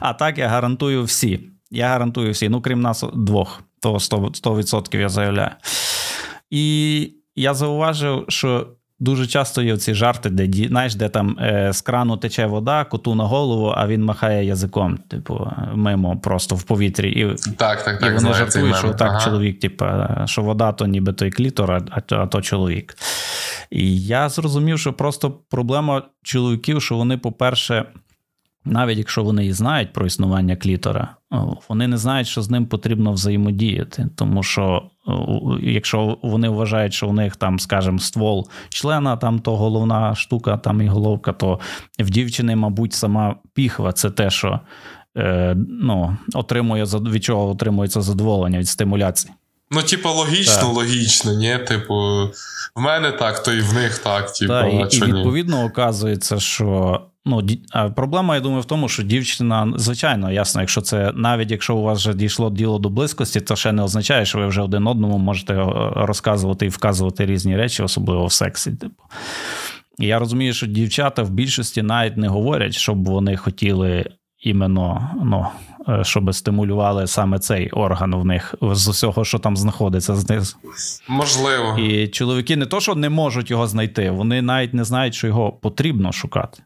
[0.00, 1.40] А так я гарантую всі.
[1.70, 2.48] Я гарантую всі.
[2.48, 5.50] Ну, крім нас двох, то 100%, 100% я заявляю.
[6.50, 8.66] І я зауважив, що
[9.00, 13.14] Дуже часто є ці жарти, де знаєш, де там е, з крану тече вода, коту
[13.14, 17.10] на голову, а він махає язиком, типу, мимо просто в повітрі.
[17.12, 19.24] І так, так, так, і вони жартують, що так ага.
[19.24, 19.84] чоловік, типу,
[20.24, 22.96] що вода то ніби той клітор, а, а то чоловік.
[23.70, 27.84] І я зрозумів, що просто проблема чоловіків, що вони, по-перше,
[28.64, 31.16] навіть якщо вони і знають про існування клітора,
[31.68, 34.08] вони не знають, що з ним потрібно взаємодіяти.
[34.16, 34.90] Тому що
[35.62, 40.80] якщо вони вважають, що у них там, скажімо, ствол члена, там то головна штука, там
[40.80, 41.60] і головка, то
[41.98, 44.60] в дівчини, мабуть, сама піхва це те, що
[45.16, 49.34] е, ну, отримує від чого отримується задоволення від стимуляції.
[49.70, 50.74] Ну, типу, логічно, так.
[50.74, 51.58] логічно, ні?
[51.58, 51.94] Типу,
[52.76, 54.32] в мене так, то і в них так.
[54.32, 55.64] Типу, так, і, і відповідно ні?
[55.64, 57.42] оказується, що Ну,
[57.96, 61.98] проблема, я думаю, в тому, що дівчина, звичайно, ясно, якщо це навіть якщо у вас
[61.98, 65.54] вже дійшло діло до близькості, то ще не означає, що ви вже один одному можете
[65.96, 68.72] розказувати і вказувати різні речі, особливо в сексі.
[68.72, 69.02] Типу.
[69.98, 74.04] Я розумію, що дівчата в більшості навіть не говорять, щоб вони хотіли
[74.38, 75.46] іменно, ну,
[75.88, 80.56] е, щоб стимулювали саме цей орган в них з усього, що там знаходиться знизу.
[81.08, 81.78] Можливо.
[81.78, 85.52] І чоловіки не то, що не можуть його знайти, вони навіть не знають, що його
[85.52, 86.62] потрібно шукати.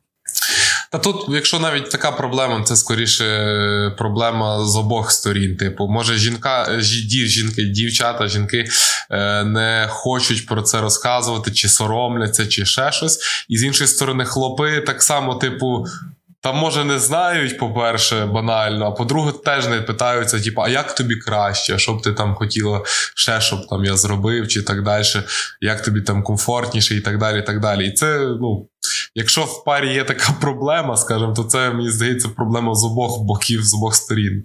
[0.92, 5.56] Та тут, якщо навіть така проблема, це скоріше проблема з обох сторін.
[5.56, 8.68] Типу, може, жінка, жінки, дівчата, жінки
[9.10, 13.18] е, не хочуть про це розказувати, чи соромляться, чи ще щось.
[13.48, 15.86] І з іншої сторони, хлопи так само, типу.
[16.40, 21.16] Там, може, не знають, по-перше, банально, а по-друге, теж не питаються, типу, а як тобі
[21.16, 22.82] краще, що б ти там хотіла
[23.14, 25.04] ще, щоб там я зробив, чи так далі,
[25.60, 27.38] як тобі там комфортніше, і так далі.
[27.38, 27.86] І так далі.
[27.86, 28.68] І це, ну,
[29.18, 33.62] якщо в парі є така проблема, скажімо, то це, мені здається, проблема з обох боків,
[33.62, 34.44] з обох сторін.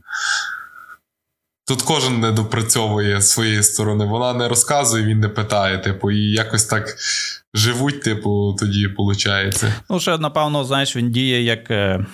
[1.67, 4.05] Тут кожен не допрацьовує своєї сторони.
[4.05, 6.95] Вона не розказує, він не питає, типу, і якось так
[7.53, 9.63] живуть, типу, тоді виходить.
[9.89, 11.71] Ну, ще, напевно, знаєш, він діє як.
[11.71, 12.05] Е,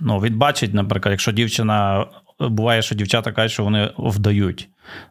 [0.00, 2.06] ну, він бачить, наприклад, якщо дівчина.
[2.40, 4.68] Буває, що дівчата кажуть, що вони вдають.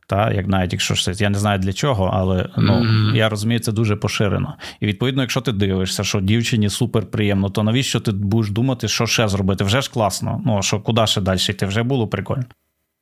[0.07, 3.15] Та, як навіть якщо щось, я не знаю для чого, але ну, mm-hmm.
[3.15, 4.57] я розумію, це дуже поширено.
[4.79, 9.05] І відповідно, якщо ти дивишся, що дівчині супер приємно, то навіщо ти будеш думати, що
[9.05, 9.63] ще зробити?
[9.63, 10.41] Вже ж класно.
[10.45, 11.65] Ну що куди ще далі йти?
[11.65, 12.45] Вже було прикольно.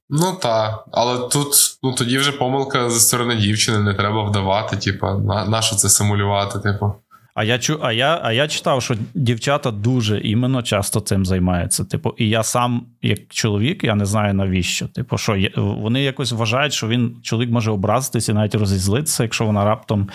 [0.09, 5.07] Ну так, але тут ну тоді вже помилка зі сторони дівчини, не треба вдавати, типу,
[5.07, 6.93] на, на що це симулювати, типу.
[7.33, 11.85] А я чу, а я а я читав, що дівчата дуже іменно часто цим займаються.
[11.85, 14.87] Типу, і я сам, як чоловік, я не знаю навіщо.
[14.87, 19.45] Типу, що я, вони якось вважають, що він чоловік може образитися і навіть розізлитися, якщо
[19.45, 20.09] вона раптом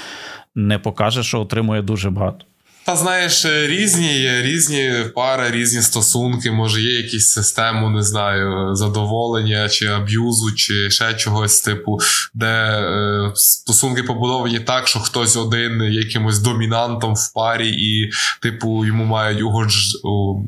[0.54, 2.46] не покаже, що отримує дуже багато.
[2.86, 6.50] Та знаєш, е, різні є різні пари, різні стосунки.
[6.50, 11.98] Може, є якісь систему, не знаю, задоволення чи аб'юзу, чи ще чогось, типу,
[12.34, 18.10] де е, стосунки побудовані так, що хтось один є якимось домінантом в парі, і,
[18.42, 19.74] типу, йому мають угодж...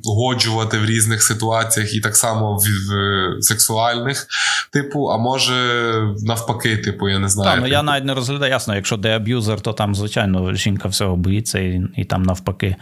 [0.04, 4.26] угоджувати в різних ситуаціях, і так само в, в сексуальних,
[4.72, 5.54] типу, а може
[6.22, 7.50] навпаки, типу, я не знаю.
[7.50, 7.72] Так, ну типу.
[7.72, 11.82] я навіть не розглядаю, ясно, якщо де аб'юзер, то там, звичайно, жінка всього боїться і,
[11.96, 12.76] і там навпаки.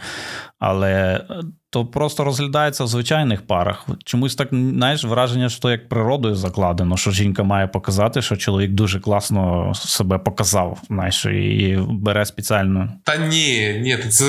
[0.59, 0.93] Але
[1.29, 1.41] е,
[1.77, 3.87] то просто розглядається в звичайних парах.
[4.03, 8.99] Чомусь так знаєш, враження, що як природою закладено, що жінка має показати, що чоловік дуже
[8.99, 12.89] класно себе показав, знаєш, і бере спеціально.
[13.03, 14.25] Та ні, ні, це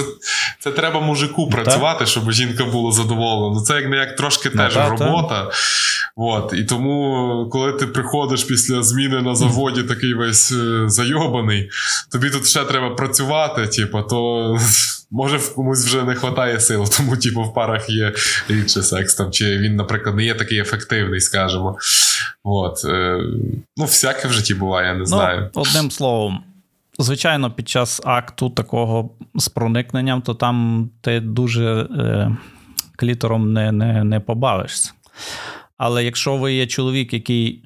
[0.61, 2.08] це треба мужику ну, працювати, так?
[2.08, 3.54] щоб жінка була задоволена.
[3.54, 5.44] Ну, це як не як трошки ну, та, робота.
[5.44, 5.50] Та.
[6.16, 6.54] От.
[6.56, 11.70] І тому, коли ти приходиш після зміни на заводі, такий весь е, зайобаний,
[12.12, 14.58] тобі тут ще треба працювати, типу, то
[15.11, 18.12] може в комусь вже не вистачає сил, тому типу, в парах є
[18.48, 21.79] рідше секс там, чи він, наприклад, не є такий ефективний, скажімо.
[22.44, 22.85] От.
[22.85, 23.20] Е,
[23.77, 25.51] ну, всяке в житті буває, я не ну, знаю.
[25.55, 26.44] Ну, одним словом.
[26.98, 32.37] Звичайно, під час акту такого з проникненням, то там ти дуже е,
[32.96, 34.92] клітором не не, не побавишся.
[35.77, 37.64] Але якщо ви є чоловік, який.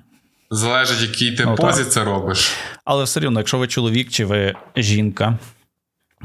[0.50, 2.52] Залежить, який ти ну, позі це робиш.
[2.84, 5.38] Але все рівно, якщо ви чоловік чи ви жінка,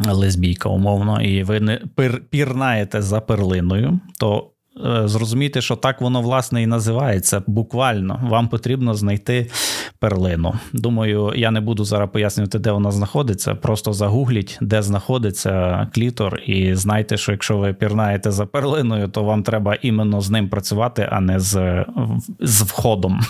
[0.05, 1.81] лесбійка, умовно, і ви не
[2.29, 4.49] пірнаєте за перлиною, то
[4.86, 7.43] е, зрозумійте, що так воно власне і називається.
[7.47, 9.49] Буквально вам потрібно знайти
[9.99, 10.53] перлину.
[10.73, 13.55] Думаю, я не буду зараз пояснювати, де вона знаходиться.
[13.55, 19.43] Просто загугліть, де знаходиться клітор, і знайте, що якщо ви пірнаєте за перлиною, то вам
[19.43, 21.86] треба іменно з ним працювати, а не з,
[22.39, 23.21] з входом.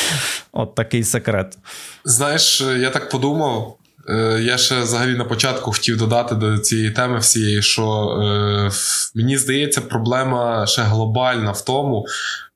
[0.52, 1.58] От такий секрет.
[2.04, 3.78] Знаєш, я так подумав.
[4.08, 8.70] Е, я ще взагалі на початку хотів додати до цієї теми всієї, що е,
[9.14, 12.06] мені здається, проблема ще глобальна в тому,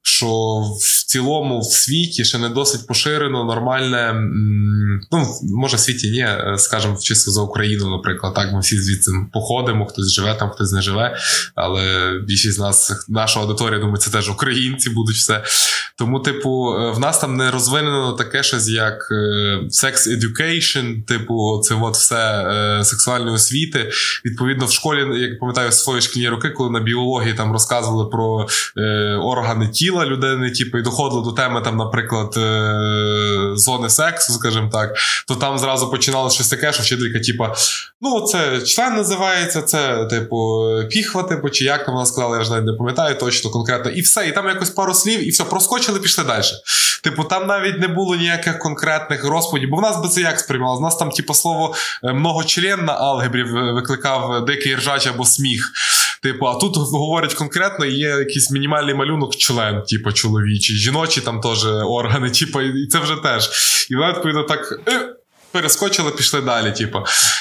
[0.07, 4.14] що в цілому в світі ще не досить поширено нормальне.
[5.12, 8.35] Ну, може, в світі ні, е, скажімо, чисто за Україну, наприклад.
[8.35, 11.16] Так, ми всі звідси походимо, хтось живе там, хтось не живе.
[11.55, 15.42] Але більшість з нас, наша аудиторія, думаю, це теж українці будуть все.
[15.99, 19.09] Тому, типу, е, в нас там не розвинено таке щось, як
[19.71, 23.90] секс education, типу, це от все е, сексуальної освіти.
[24.25, 28.47] Відповідно, в школі, як пам'ятаю, свої шкільні роки, коли на біології там розказували про
[29.23, 34.70] органи тіла тіла людини, типу, і доходило до теми, там, наприклад, е, зони сексу, скажімо
[34.72, 34.96] так,
[35.28, 37.46] то там зразу починало щось таке, що вчителька, типу,
[38.00, 42.50] ну, це член називається, це, типу, піхва, типу, чи як там вона сказала, я ж
[42.50, 43.90] навіть не пам'ятаю точно конкретно.
[43.90, 46.42] І все, і там якось пару слів, і все, проскочили, пішли далі.
[47.02, 50.81] Типу, там навіть не було ніяких конкретних розповідей, бо в нас би це як сприймалося?
[50.81, 53.42] У нас там, типу, слово е, многочлен на алгебрі
[53.73, 55.73] викликав дикий ржач або сміх.
[56.23, 61.67] Типу, а тут говорять конкретно, є якийсь мінімальний малюнок член, типу, чоловічий, жіночі там теж
[61.67, 63.50] органи, типу, і це вже теж.
[63.90, 64.81] І вона відповідно так.
[64.88, 65.15] «Е,
[65.57, 66.73] перескочили, пішли далі.
[66.73, 66.98] Типу.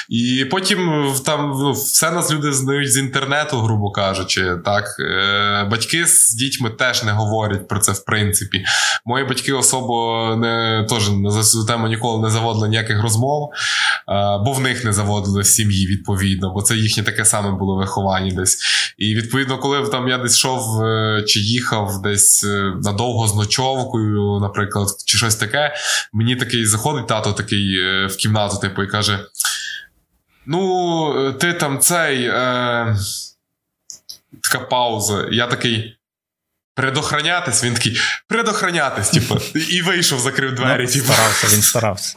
[0.10, 4.58] І потім там ну, все нас люди знають з інтернету, грубо кажучи.
[4.66, 4.86] Так?
[5.00, 8.66] Е, Батьки з дітьми теж не говорять про це, в принципі.
[9.06, 13.54] Мої батьки особо не теж за цю тему ніколи не заводили ніяких розмов, е,
[14.46, 18.36] бо в них не заводили в сім'ї, відповідно, бо це їхнє таке саме було виховання
[18.36, 18.58] десь.
[18.98, 22.44] І відповідно, коли там я десь йшов е, чи їхав десь
[22.84, 25.74] надовго з ночовкою, наприклад, чи щось таке,
[26.14, 29.26] мені такий заходить тато такий в кімнату, типу, і каже:
[30.46, 32.26] Ну, ти там цей.
[32.26, 32.98] Е...
[34.44, 35.28] Така пауза.
[35.32, 35.98] Я такий.
[36.76, 39.40] Предохранятись, він такий предохранятись, типу,
[39.70, 40.84] і вийшов, закрив двері.
[40.84, 41.06] Ну, типу.
[41.06, 42.16] Старався, він старався.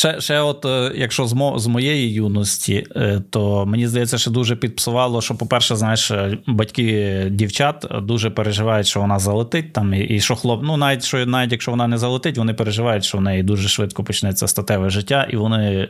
[0.00, 4.30] Ще, ще от, е, якщо з, мо, з моєї юності, е, то мені здається, що
[4.30, 10.00] дуже підпсувало, що, по-перше, знаєш, е, батьки дівчат дуже переживають, що вона залетить там, і,
[10.00, 13.20] і що хлоп, ну навіть що навіть якщо вона не залетить, вони переживають, що в
[13.20, 15.88] неї дуже швидко почнеться статеве життя, і вони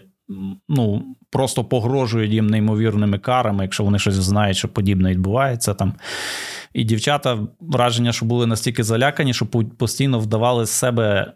[0.68, 5.94] ну, просто погрожують їм неймовірними карами, якщо вони щось знають, що подібне відбувається там.
[6.74, 9.46] І дівчата враження, що були настільки залякані, що
[9.78, 11.32] постійно вдавали з себе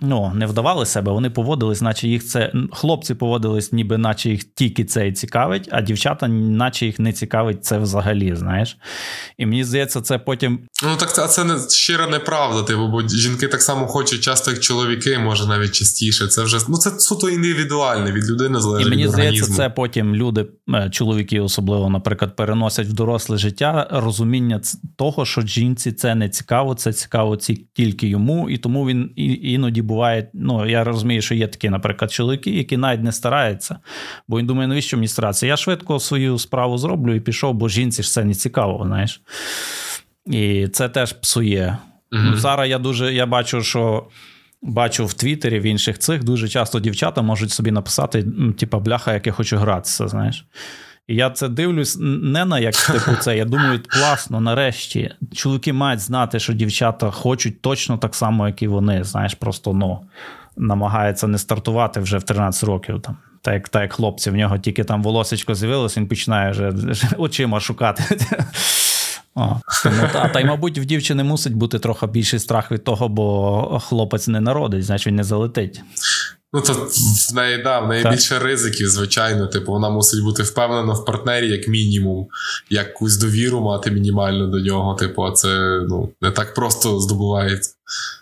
[0.00, 2.52] ну, не вдавали себе, вони поводились, наче їх це.
[2.72, 7.64] Хлопці поводились, ніби наче їх тільки це і цікавить, а дівчата, наче їх не цікавить
[7.64, 8.76] це взагалі, знаєш.
[9.38, 10.60] І мені здається, це потім.
[10.82, 14.60] Ну так а це не щира неправда, типу, бо жінки так само хочуть часто, як
[14.60, 16.26] чоловіки, може навіть частіше.
[16.26, 18.86] Це вже ну це суто індивідуальне від людини залежить.
[18.86, 23.88] І мені від здається, це потім люди, е, чоловіки, особливо, наприклад, переносять в доросле життя
[23.90, 24.60] розуміння
[24.96, 27.36] того, що жінці це не цікаво, це цікаво
[27.74, 30.28] тільки йому, і тому він іноді буває.
[30.34, 33.78] Ну я розумію, що є такі, наприклад, чоловіки, які навіть не стараються.
[34.28, 35.46] Бо він думає, навіщо мені старатися?
[35.46, 39.22] Я швидко свою справу зроблю і пішов, бо жінці ж це не цікаво, знаєш.
[40.26, 41.78] І це теж псує.
[42.12, 42.36] Mm-hmm.
[42.36, 44.06] Зараз я дуже я бачу, що.
[44.66, 48.26] Бачу в Твіттері, в інших цих дуже часто дівчата можуть собі написати,
[48.58, 50.44] типа, бляха, як я хочу гратися, знаєш.
[51.08, 53.36] Я це дивлюсь не на як типу це.
[53.36, 55.14] Я думаю, класно, нарешті.
[55.32, 59.04] Чоловіки мають знати, що дівчата хочуть точно так само, як і вони.
[59.04, 60.00] Знаєш, просто ну,
[60.56, 63.00] намагаються не стартувати вже в 13 років.
[63.00, 63.16] там.
[63.42, 66.72] Так як так як хлопці, в нього тільки там волосечко з'явилось, він починає вже
[67.18, 68.04] очима шукати.
[69.36, 73.08] О, тому, та, та й, мабуть, в дівчини мусить бути трохи більший страх від того,
[73.08, 75.82] бо хлопець не народить, значить він не залетить.
[76.54, 78.12] Ну, то в неї да, в неї так.
[78.12, 79.46] більше ризиків, звичайно.
[79.46, 82.26] Типу, вона мусить бути впевнена в партнері, як мінімум,
[82.70, 84.94] якусь довіру мати мінімально до нього.
[84.94, 87.74] Типу, а це ну, не так просто здобувається.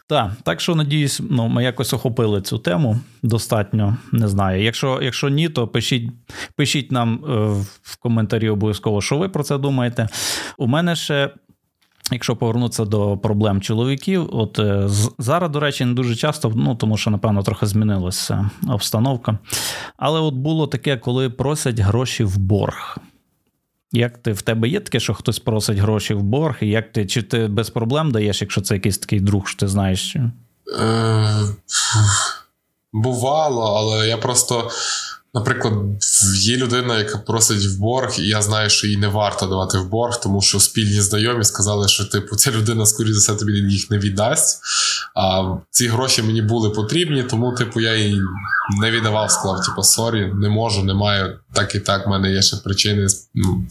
[0.08, 3.96] Так, так що надіюсь, ну, ми якось охопили цю тему достатньо.
[4.12, 4.62] Не знаю.
[4.62, 6.10] Якщо якщо ні, то пишіть
[6.56, 7.28] пишіть нам е,
[7.82, 10.08] в коментарі обов'язково, що ви про це думаєте.
[10.58, 11.30] У мене ще
[12.12, 14.88] Якщо повернутися до проблем чоловіків, от е,
[15.18, 19.38] зараз, до речі, не дуже часто, ну тому що, напевно, трохи змінилася обстановка.
[19.96, 22.98] Але от було таке, коли просять гроші в борг.
[23.92, 27.06] Як ти в тебе є таке, що хтось просить гроші в борг, і як ти,
[27.06, 30.16] чи ти без проблем даєш, якщо це якийсь такий друг, що ти знаєш?
[30.16, 30.30] Е,
[32.92, 34.70] бувало, але я просто.
[35.34, 35.74] Наприклад,
[36.34, 39.88] є людина, яка просить в борг, і я знаю, що їй не варто давати в
[39.88, 43.90] борг, тому що спільні знайомі сказали, що типу ця людина, скоріше за все, тобі їх
[43.90, 44.60] не віддасть.
[45.14, 48.20] А ці гроші мені були потрібні, тому, типу, я їй
[48.80, 51.38] не віддавав, сказав, типу, sorry, не можу, не маю.
[51.52, 53.64] Так і так, в мене є ще причини ну,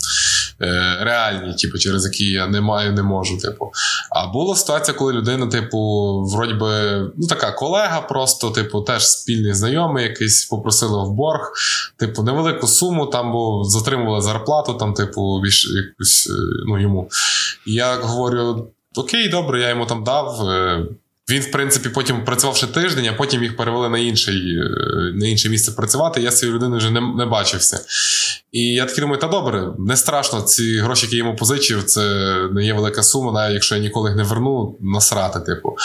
[0.99, 3.37] реальні, типу, через які я не маю, не можу.
[3.37, 3.71] Типу.
[4.11, 5.77] А була ситуація, коли людина, типу,
[6.25, 11.51] вроді би, ну така колега, просто, типу, теж спільний знайомий, якийсь попросила в борг,
[11.97, 16.33] типу, невелику суму, там бо затримували зарплату, там, типу, більш якусь е,
[16.67, 17.09] ну, йому.
[17.65, 20.49] І я говорю: Окей, добре, я йому там дав.
[21.31, 24.69] Він, в принципі, потім працював ще тиждень, а потім їх перевели на інший, е,
[25.15, 26.21] на інше місце працювати.
[26.21, 27.79] Я цієї людини вже не не бачився.
[28.51, 30.41] І я такий думаю, та добре, не страшно.
[30.41, 34.09] Ці гроші, які я йому позичив, це не є велика сума, навіть якщо я ніколи
[34.09, 35.75] їх не верну, насрати, типу.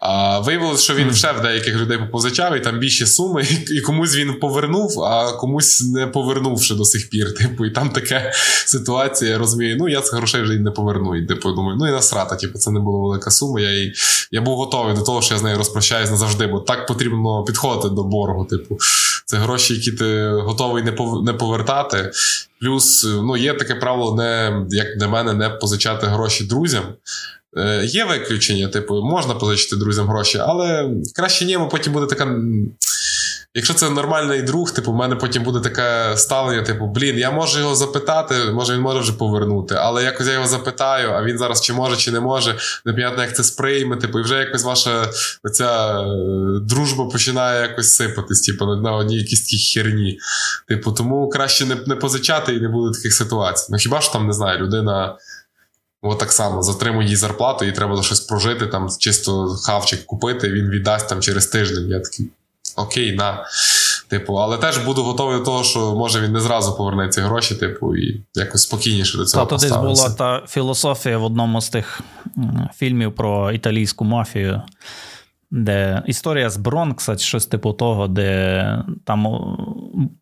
[0.00, 4.16] А виявилося, що він вже в деяких людей позичав, і там більші суми, і комусь
[4.16, 7.34] він повернув, а комусь не повернувши до сих пір.
[7.34, 8.32] Типу, і там така
[8.66, 11.16] ситуація, я розумію, ну я цих грошей вже й не поверну.
[11.16, 13.60] І типу, думаю, ну і насрата, типу, це не була велика сума.
[13.60, 13.92] Я
[14.30, 17.88] я був готовий до того, що я з нею розпрощаюсь назавжди, бо так потрібно підходити
[17.88, 18.44] до боргу.
[18.44, 18.78] Типу,
[19.26, 20.82] це гроші, які ти готовий
[21.24, 22.10] не повертати.
[22.60, 26.82] Плюс ну, є таке правило, не як для мене, не позичати гроші друзям.
[27.56, 32.36] Е, Є виключення, типу, можна позичити друзям гроші, але краще ні, бо потім буде така
[33.56, 37.58] Якщо це нормальний друг, типу, в мене потім буде таке ставлення, типу, блін, я можу
[37.58, 41.60] його запитати, може він може вже повернути, але якось я його запитаю, а він зараз
[41.60, 45.10] чи може, чи не може, непонятно, як це сприйме, типу, і вже якось ваша
[45.42, 46.04] оця е,
[46.60, 50.18] дружба починає якось сипатись, типу, на одній якійсь такій херні.
[50.68, 53.66] Типу, тому краще не, не позичати і не буде таких ситуацій.
[53.70, 55.16] Ну хіба ж там не знаю, людина.
[56.02, 60.70] От так само затримує їй зарплату, і треба щось прожити, там чисто хавчик купити, він
[60.70, 61.88] віддасть там через тиждень.
[61.88, 62.30] Я такий
[62.76, 63.44] окей, на.
[64.08, 67.54] Типу, але теж буду готовий до того, що може він не зразу поверне ці гроші,
[67.54, 69.46] типу, і якось спокійніше до цього.
[69.46, 72.00] Та десь була та філософія в одному з тих
[72.74, 74.62] фільмів про італійську мафію,
[75.50, 79.26] де історія з Бронкса, щось типу того, де там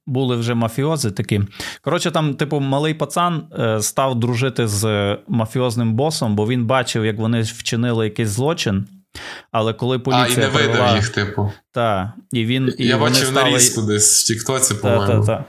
[0.07, 1.41] були вже мафіози такі.
[1.83, 7.19] Коротше, там, типу, малий пацан е, став дружити з мафіозним босом, бо він бачив, як
[7.19, 8.87] вони вчинили якийсь злочин.
[9.53, 10.27] Але коли поліція.
[10.29, 11.53] А, і не видав їх, типу.
[11.73, 13.51] Та, І він, і Я бачив стали...
[13.51, 15.27] нарізку десь в Тіктоці, по-моєму.
[15.27, 15.45] Та, та,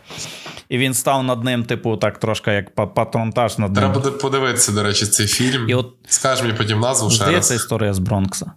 [0.69, 3.91] І він став над ним, типу, так трошки як патронтаж над ним.
[3.91, 5.69] Треба подивитися, до речі, цей фільм.
[5.69, 7.47] І от Скаж мені потім назву ще раз.
[7.47, 8.51] Це історія з Бронкса.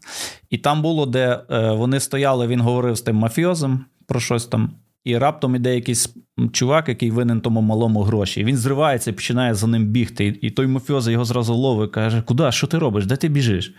[0.50, 4.70] І там було, де е, вони стояли, він говорив з тим мафіозом про щось там.
[5.06, 6.16] І раптом іде якийсь
[6.52, 8.44] чувак, який винен тому малому гроші.
[8.44, 10.38] Він зривається і починає за ним бігти.
[10.42, 12.52] І той мафіоза його зразу ловить, каже: Куди?
[12.52, 13.06] Що ти робиш?
[13.06, 13.74] Де ти біжиш?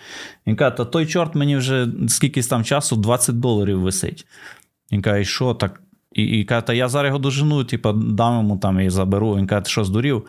[0.48, 4.28] Він каже, та той чорт мені вже скільки там часу 20 доларів висить.
[4.92, 5.82] Він каже, що так?
[6.12, 9.36] І, і каже, та я зараз його дожену, типу, дам йому там і заберу.
[9.36, 10.26] Він каже, що здурів?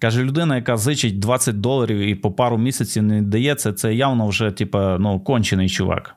[0.00, 4.50] Каже, людина, яка зичить 20 доларів і по пару місяців не дається, це явно вже,
[4.50, 6.16] типу, ну, кончений чувак.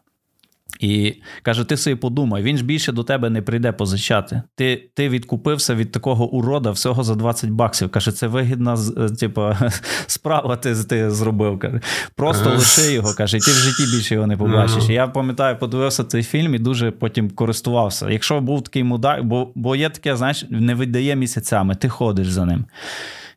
[0.80, 4.42] І каже: ти собі подумай, він ж більше до тебе не прийде позичати.
[4.56, 7.90] Ти ти відкупився від такого урода всього за 20 баксів.
[7.90, 8.78] Каже, це вигідна
[9.20, 9.50] типу,
[10.08, 11.60] справа ти ти зробив.
[11.60, 11.82] Каже,
[12.16, 13.14] Просто лиши його.
[13.14, 14.90] Каже, і ти в житті більше його не побачиш.
[14.90, 18.10] І Я пам'ятаю, подивився цей фільм і дуже потім користувався.
[18.10, 22.46] Якщо був такий мудак, бо бо є таке, знаєш, не видає місяцями, ти ходиш за
[22.46, 22.66] ним.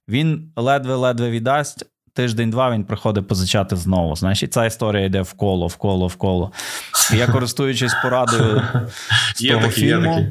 [0.08, 4.16] Він ледве-ледве віддасть, тиждень-два він приходить позичати знову.
[4.16, 6.52] Знаєш, і ця історія йде в коло, в коло, в коло.
[7.14, 8.62] І я користуючись порадою
[9.36, 10.26] з є того такі, фільму.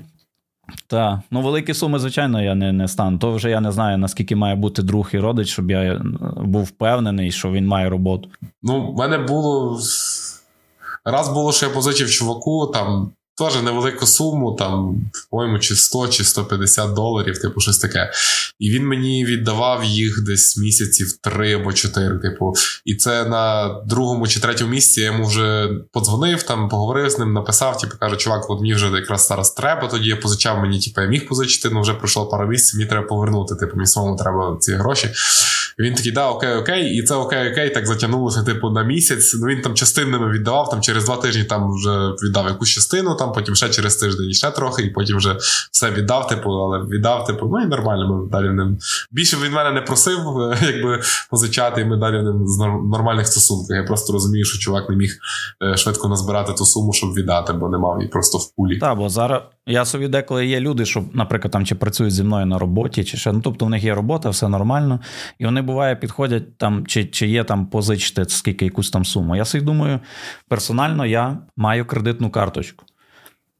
[0.88, 3.18] Так, ну великі суми, звичайно, я не не стану.
[3.18, 6.02] То вже я не знаю, наскільки має бути друг і родич, щоб я
[6.38, 8.30] був впевнений, що він має роботу.
[8.64, 9.80] Ну, в мене було.
[11.06, 14.96] Раз було, що я позичив чуваку, там Теж невелику суму, там,
[15.32, 18.12] по-моєму, чи 100 чи 150 доларів, типу, щось таке.
[18.60, 22.54] І він мені віддавав їх десь місяців 3 або 4, типу.
[22.86, 27.34] І це на другому чи третьому місці я йому вже подзвонив, там, поговорив з ним,
[27.34, 29.88] написав, типу, каже, чувак, от мені вже якраз зараз треба.
[29.88, 33.08] Тоді я позичав мені, типу, я міг позичити, ну вже пройшло пару місяців, мені треба
[33.08, 33.56] повернути.
[33.56, 35.10] Типу, мені самому треба ці гроші.
[35.80, 39.36] Він такий, да, окей, окей, і це окей, окей, так затягнулося, типу, на місяць.
[39.42, 43.32] Ну він там частинами віддавав, там через два тижні там вже віддав якусь частину, там
[43.32, 45.38] потім ще через тиждень ще трохи, і потім вже
[45.72, 48.16] все віддав, типу, але віддав, типу, ну і нормально.
[48.16, 48.78] Ми далі ним.
[49.12, 50.20] Більше він мене не просив,
[50.62, 52.58] якби позичати, і ми далі ним з
[52.92, 53.78] нормальних стосунках.
[53.78, 55.18] Я просто розумію, що чувак не міг
[55.64, 58.78] е, швидко назбирати ту суму, щоб віддати, бо не мав її просто в пулі.
[58.78, 59.42] Так, бо зараз
[59.72, 63.18] я собі деколи є люди, що, наприклад, там чи працюють зі мною на роботі, чи
[63.18, 65.00] ще ну, тобто в них є робота, все нормально,
[65.40, 69.36] і вони буває підходять там, чи чи є там позичити скільки якусь там суму.
[69.36, 70.00] Я собі думаю,
[70.48, 72.86] персонально я маю кредитну карточку.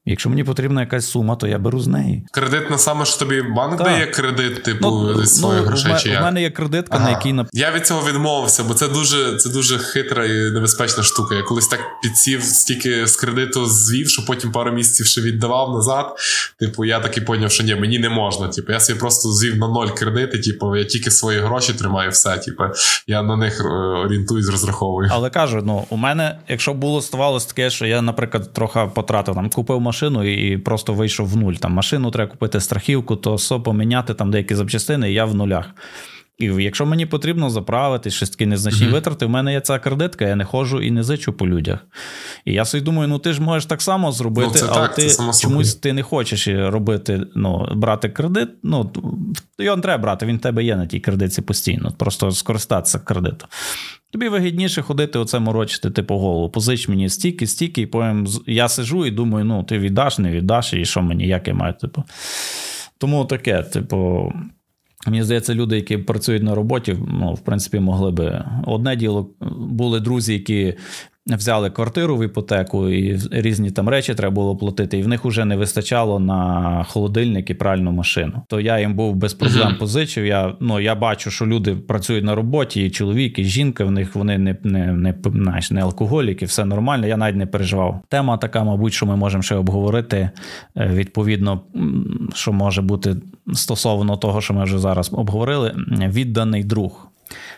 [0.04, 2.26] Якщо мені потрібна якась сума, то я беру з неї.
[2.32, 3.86] Кредитна саме що тобі банк так.
[3.86, 5.94] дає кредит, типу ну, своїх ну, грошей.
[5.98, 6.20] чи як?
[6.20, 7.04] У мене є кредитка, ага.
[7.04, 11.02] на якій на я від цього відмовився, бо це дуже це дуже хитра і небезпечна
[11.02, 11.34] штука.
[11.34, 16.16] Я колись так підсів, стільки з кредиту звів, що потім пару місяців ще віддавав назад.
[16.60, 18.48] Типу, я таки поняв, що ні, мені не можна.
[18.48, 20.38] Типу, я собі просто звів на ноль кредити.
[20.38, 22.38] Типу, я тільки свої гроші тримаю, все.
[22.38, 22.64] Типу,
[23.06, 25.08] я на них е, орієнтуюсь, розраховую.
[25.12, 29.50] Але кажу: ну у мене, якщо було ставалося таке, що я, наприклад, трохи потратив там,
[29.50, 31.52] купив машину і просто вийшов в нуль.
[31.52, 35.74] Там машину треба купити страхівку, то СО поміняти там деякі запчастини, і я в нулях.
[36.38, 38.92] І якщо мені потрібно заправити щось такі незначні mm-hmm.
[38.92, 41.78] витрати, в мене є ця кредитка, я не ходжу і не зичу по людях.
[42.44, 45.10] І я собі думаю, ну ти ж можеш так само зробити, ну, але так, ти
[45.40, 48.48] чомусь ти не хочеш робити, ну, брати кредит.
[48.62, 48.92] Ну,
[49.58, 53.48] його не треба брати, він в тебе є на тій кредитці постійно, просто скористатися кредитом.
[54.12, 56.50] Тобі вигідніше ходити, оце морочити, типу, голову.
[56.50, 60.72] Позич мені стільки, стільки, і потім я сижу і думаю, ну, ти віддаш, не віддаш,
[60.72, 62.04] і що мені, як я маю, типу.
[62.98, 64.32] Тому таке, типу.
[65.06, 68.44] Мені здається, люди, які працюють на роботі, ну, в принципі, могли би.
[68.66, 70.74] Одне діло, були друзі, які
[71.26, 75.44] взяли квартиру в іпотеку, і різні там речі треба було платити, і в них вже
[75.44, 78.42] не вистачало на холодильник і пральну машину.
[78.48, 80.26] То я їм був без проблем позичив.
[80.26, 83.84] Я ну я бачу, що люди працюють на роботі, і чоловік, і жінка.
[83.84, 87.06] В них вони не не, не, знаєш, не алкоголіки, все нормально.
[87.06, 88.00] Я навіть не переживав.
[88.08, 90.30] Тема така, мабуть, що ми можемо ще обговорити
[90.76, 91.60] е, відповідно,
[92.34, 93.16] що може бути
[93.52, 95.74] стосовно того, що ми вже зараз обговорили.
[95.88, 97.11] Відданий друг.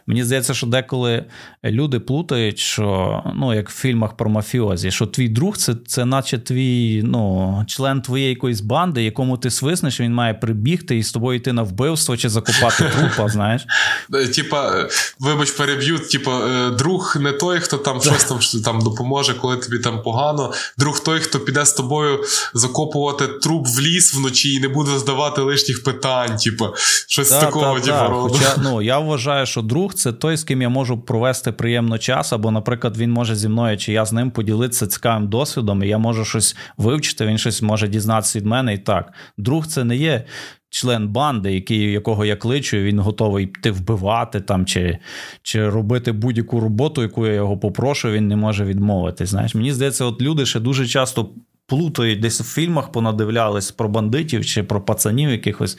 [0.07, 1.24] Мені здається, що деколи
[1.64, 6.38] люди плутають, що ну, як в фільмах про мафіозі, що твій друг це це наче
[6.38, 11.38] твій ну, член твоєї якоїсь банди, якому ти свиснеш, він має прибігти і з тобою
[11.38, 13.66] йти на вбивство чи закопати трупа, знаєш.
[14.14, 14.88] Е, типа, е,
[15.20, 19.78] вибач, переб'ють, типа, е, друг не той, хто там щось там там допоможе, коли тобі
[19.78, 20.52] там погано.
[20.78, 22.24] Друг той, хто піде з тобою
[22.55, 26.36] закопувати труп в ліс вночі і не буде задавати лишніх питань.
[26.36, 26.72] Типа,
[27.09, 28.09] щось да, такого, да, типу, да.
[28.09, 32.32] Хоча ну, я вважаю, що друг це той, з ким я можу провести приємно час,
[32.32, 35.99] або, наприклад, він може зі мною, чи я з ним поділитися цікавим досвідом, і я
[35.99, 38.74] можу щось вивчити, він щось може дізнатися від мене.
[38.74, 40.24] І так, друг це не є.
[40.70, 44.99] Член банди, який, якого я кличу, він готовий йти вбивати там, чи
[45.42, 49.26] чи робити будь-яку роботу, яку я його попрошу, він не може відмовити.
[49.26, 51.30] Знаєш, Мені здається, от люди ще дуже часто
[51.66, 55.78] плутають десь в фільмах, понадивлялись про бандитів чи про пацанів якихось,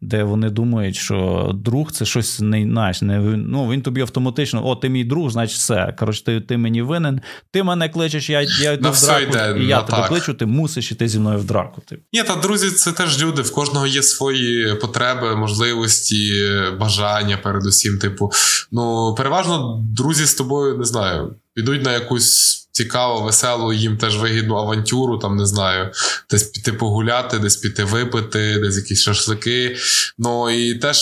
[0.00, 4.76] де вони думають, що друг це щось не знаєш, не ну він тобі автоматично, о,
[4.76, 5.94] ти мій друг, значить все.
[5.98, 7.20] Коротше, ти ти мені винен,
[7.50, 10.08] ти мене кличеш, я я йду в драку, йде, і я тебе так.
[10.08, 11.82] кличу, ти мусиш іти зі мною в драку.
[11.86, 11.98] Ти.
[12.12, 13.42] Ні, та друзі, це теж люди.
[13.42, 17.98] В кожного є свої потреби, можливості, бажання, передусім.
[17.98, 18.32] Типу,
[18.72, 24.56] ну переважно друзі з тобою не знаю, підуть на якусь цікаво, веселу, їм теж вигідну
[24.56, 25.90] авантюру, там не знаю,
[26.30, 29.76] десь піти погуляти, десь піти випити, десь якісь шашлики.
[30.18, 30.98] Ну і теж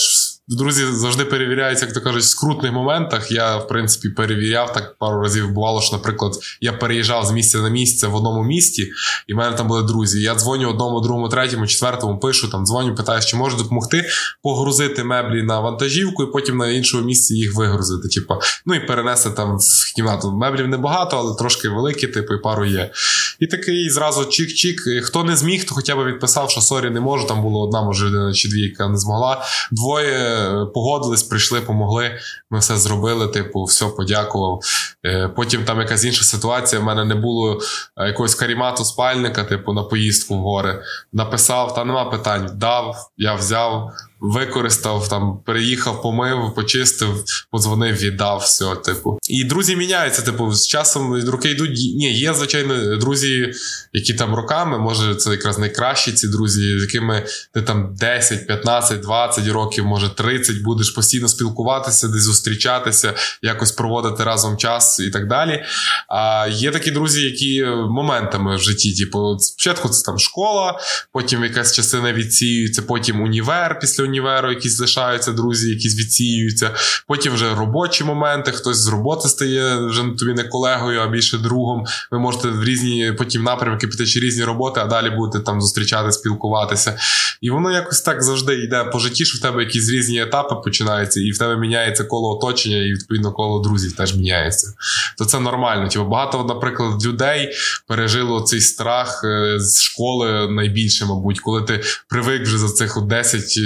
[0.47, 3.31] друзі завжди перевіряються, як то кажуть, в скрутних моментах.
[3.31, 5.51] Я, в принципі, перевіряв так пару разів.
[5.51, 8.91] Бувало, що, наприклад, я переїжджав з місця на місце в одному місті,
[9.27, 10.21] і в мене там були друзі.
[10.21, 14.05] Я дзвоню одному, другому, третьому, четвертому, пишу там, дзвоню, питаю, чи можу допомогти
[14.43, 18.07] погрузити меблі на вантажівку і потім на іншому місці їх вигрузити.
[18.07, 18.33] Типу,
[18.65, 20.31] ну і перенести там в кімнату.
[20.31, 22.91] Меблів небагато, але трошки великі, типу, і пару є.
[23.39, 25.01] І такий зразу чик-чик.
[25.01, 27.27] Хто не зміг, то хоча б відписав, що sorry, не можу.
[27.27, 29.45] Там було одна, може, людина чи дві, яка не змогла.
[29.71, 30.32] Двоє
[30.73, 32.19] погодились, прийшли, помогли.
[32.49, 33.27] Ми все зробили.
[33.27, 34.61] Типу, все подякував.
[35.05, 36.81] Е, потім там якась інша ситуація.
[36.81, 37.59] В мене не було
[37.97, 40.83] е, якогось карімату спальника, типу, на поїздку в гори.
[41.13, 42.49] Написав, та нема питань.
[42.53, 43.91] Дав, я взяв
[44.23, 48.75] використав, там переїхав, помив, почистив, подзвонив, віддав все.
[48.75, 49.19] Типу.
[49.29, 50.21] І друзі міняються.
[50.21, 51.71] Типу, з часом руки йдуть.
[51.71, 53.53] Ні, є, звичайно, друзі,
[53.93, 58.99] які там роками, може, це якраз найкращі ці друзі, з якими ти там 10, 15,
[58.99, 65.27] 20 років, може 30 будеш постійно спілкуватися, десь зустрічатися, якось проводити разом час і так
[65.27, 65.63] далі.
[66.07, 70.79] А є такі друзі, які моментами в житті, типу, спочатку це там школа,
[71.11, 76.71] потім якась частина відсіюється, потім універ після універу, якісь лишаються друзі, якісь відсіюються.
[77.07, 81.85] Потім вже робочі моменти, хтось з роботи стає вже тобі не колегою, а більше другом.
[82.11, 86.11] Ви можете в різні потім напрямки піти чи різні роботи, а далі будете там зустрічати,
[86.11, 86.97] спілкуватися.
[87.41, 91.19] І воно якось так завжди йде по житті, що в тебе якісь різні етапи починаються,
[91.19, 94.73] і в тебе міняється коло оточення, і відповідно коло друзів теж міняється.
[95.17, 95.87] То це нормально.
[95.87, 97.49] Типу, багато, наприклад, людей
[97.87, 103.59] пережило цей страх е, з школи найбільше, мабуть, коли ти привик вже за цих 10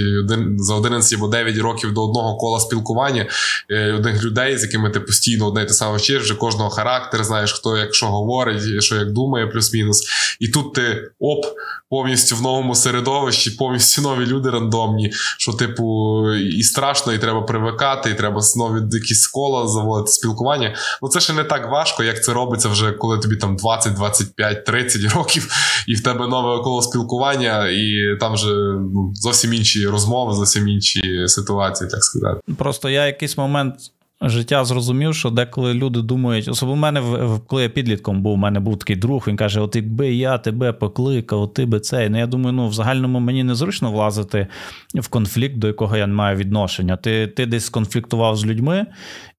[0.57, 3.25] за 11 або 9 років до одного кола спілкування
[3.69, 7.23] е, одних людей, з якими ти постійно одне і те саме вчиш, вже кожного характер,
[7.23, 10.03] знаєш, хто як що говорить, що як думає, плюс-мінус.
[10.39, 11.45] І тут ти оп,
[11.89, 18.09] повністю в новому середовищі, повністю нові люди рандомні, що, типу, і страшно, і треба привикати,
[18.09, 20.75] і треба знову якісь кола заводити спілкування.
[21.07, 24.65] Ну це ще не так важко, як це робиться вже коли тобі там 20, 25,
[24.65, 25.47] 30 років,
[25.87, 28.53] і в тебе нове коло спілкування, і там вже
[28.93, 32.41] ну, зовсім інші розмови, зовсім інші ситуації, так сказати.
[32.57, 33.75] Просто я якийсь момент
[34.21, 37.01] життя зрозумів, що деколи люди думають, особливо в мене,
[37.47, 40.73] коли я підлітком був, у мене був такий друг, він каже: От якби я тебе
[40.73, 42.09] покликав, ти би цей.
[42.09, 44.47] Ну я думаю, ну в загальному мені незручно влазити
[44.95, 46.95] в конфлікт, до якого я не маю відношення.
[46.97, 48.85] Ти ти десь конфліктував з людьми,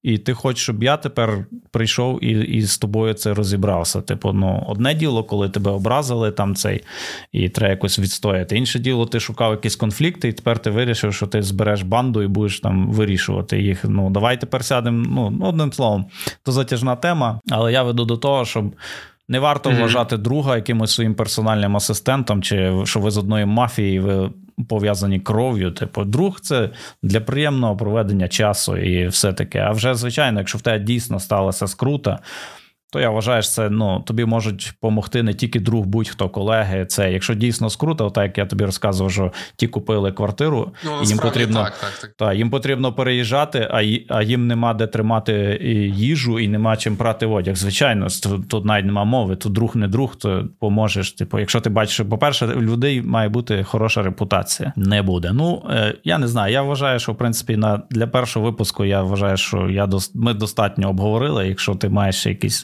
[0.03, 4.01] і ти хочеш, щоб я тепер прийшов і і з тобою це розібрався.
[4.01, 6.83] Типу, ну, одне діло, коли тебе образили там цей,
[7.31, 8.57] і треба якось відстояти.
[8.57, 12.27] Інше діло, ти шукав якісь конфлікти, і тепер ти вирішив, що ти збереш банду і
[12.27, 13.85] будеш там вирішувати їх.
[13.85, 15.31] Ну, давай тепер сядемо.
[15.39, 16.05] Ну, одним словом,
[16.43, 18.75] то затяжна тема, але я веду до того, щоб.
[19.31, 19.81] Не варто mm-hmm.
[19.81, 24.29] вважати друга якимось своїм персональним асистентом, чи що ви з одної мафії ви
[24.67, 25.71] пов'язані кров'ю.
[25.71, 26.69] Типу, друг це
[27.03, 29.59] для приємного проведення часу і все таке.
[29.59, 32.19] А вже, звичайно, якщо в тебе дійсно сталася скрута,
[32.91, 36.85] то я вважаю, що це ну тобі можуть допомогти не тільки друг, будь-хто колеги.
[36.85, 41.07] Це якщо дійсно скруто, так як я тобі розказував, що ті купили квартиру, Ну, і
[41.07, 42.13] їм потрібно так, так, так.
[42.17, 45.59] та їм потрібно переїжджати, а а їм нема де тримати
[45.95, 47.55] їжу і нема чим прати одяг.
[47.55, 49.35] Звичайно, тут, тут навіть нема мови.
[49.35, 51.11] Тут друг не друг, то поможеш.
[51.11, 54.73] Типу, якщо ти бачиш, по-перше, у людей має бути хороша репутація.
[54.75, 55.31] Не буде.
[55.33, 56.53] Ну е, я не знаю.
[56.53, 60.33] Я вважаю, що в принципі на для першого випуску я вважаю, що я дос, ми
[60.33, 61.47] достатньо обговорили.
[61.47, 62.63] Якщо ти маєш якісь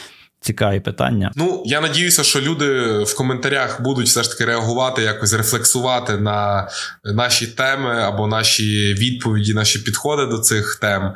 [0.41, 1.31] цікаві питання.
[1.35, 6.69] Ну, я надіюся, що люди в коментарях будуть все ж таки реагувати, якось рефлексувати на
[7.03, 11.13] наші теми або наші відповіді, наші підходи до цих тем,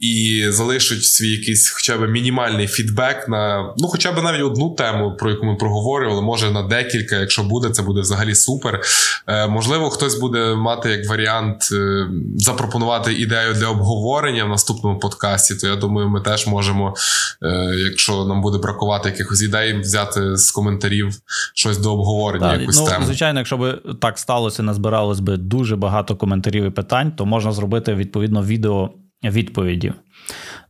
[0.00, 5.16] і залишать свій якийсь хоча б мінімальний фідбек на ну, хоча б навіть одну тему,
[5.18, 7.16] про яку ми проговорювали, може на декілька.
[7.16, 8.80] Якщо буде, це буде взагалі супер.
[9.26, 12.06] Е, можливо, хтось буде мати як варіант е,
[12.36, 15.54] запропонувати ідею для обговорення в наступному подкасті.
[15.54, 16.94] То я думаю, ми теж можемо,
[17.42, 21.14] е, якщо нам буде бракувати якихось ідей, взяти з коментарів
[21.54, 23.04] щось до обговорення, Так, якусь ну, тему.
[23.06, 27.94] звичайно, якщо б так сталося, назбиралось би дуже багато коментарів і питань, то можна зробити
[27.94, 28.90] відповідно відео
[29.24, 29.92] відповіді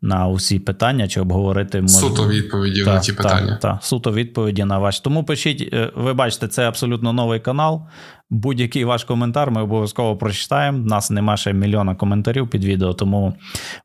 [0.03, 3.51] на усі питання чи обговорити може- Суто відповіді на ті питання.
[3.51, 5.01] Так, так, суто відповіді на ваші.
[5.05, 7.83] Тому пишіть, е, ви бачите, це абсолютно новий канал.
[8.31, 10.79] Будь-який ваш коментар ми обов'язково прочитаємо.
[10.79, 13.35] У нас нема ще мільйона коментарів під відео, тому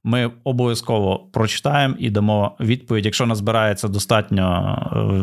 [0.03, 3.05] ми обов'язково прочитаємо і дамо відповідь.
[3.05, 4.77] Якщо назбирається достатньо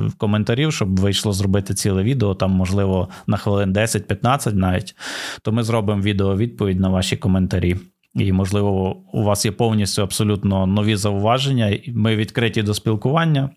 [0.08, 4.94] е, коментарів, щоб вийшло зробити ціле відео, там, можливо, на хвилин 10-15 навіть,
[5.42, 7.76] то ми зробимо відео відповідь на ваші коментарі.
[8.14, 11.78] І, можливо, у вас є повністю абсолютно нові зауваження.
[11.88, 13.50] Ми відкриті до спілкування.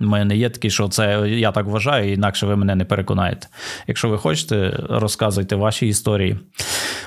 [0.00, 3.48] Ми не є такі, що це я так вважаю, інакше ви мене не переконаєте.
[3.86, 6.38] Якщо ви хочете, розказуйте ваші історії.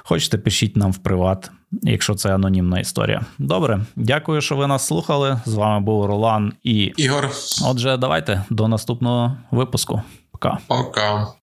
[0.04, 3.22] Хочете, пишіть нам в приват, якщо це анонімна історія.
[3.38, 5.42] Добре, дякую, що ви нас слухали.
[5.46, 6.54] З вами був Ролан.
[6.64, 7.30] І Ігор,
[7.66, 10.02] отже, давайте до наступного випуску.
[10.32, 10.58] Пока.
[10.68, 11.34] пока.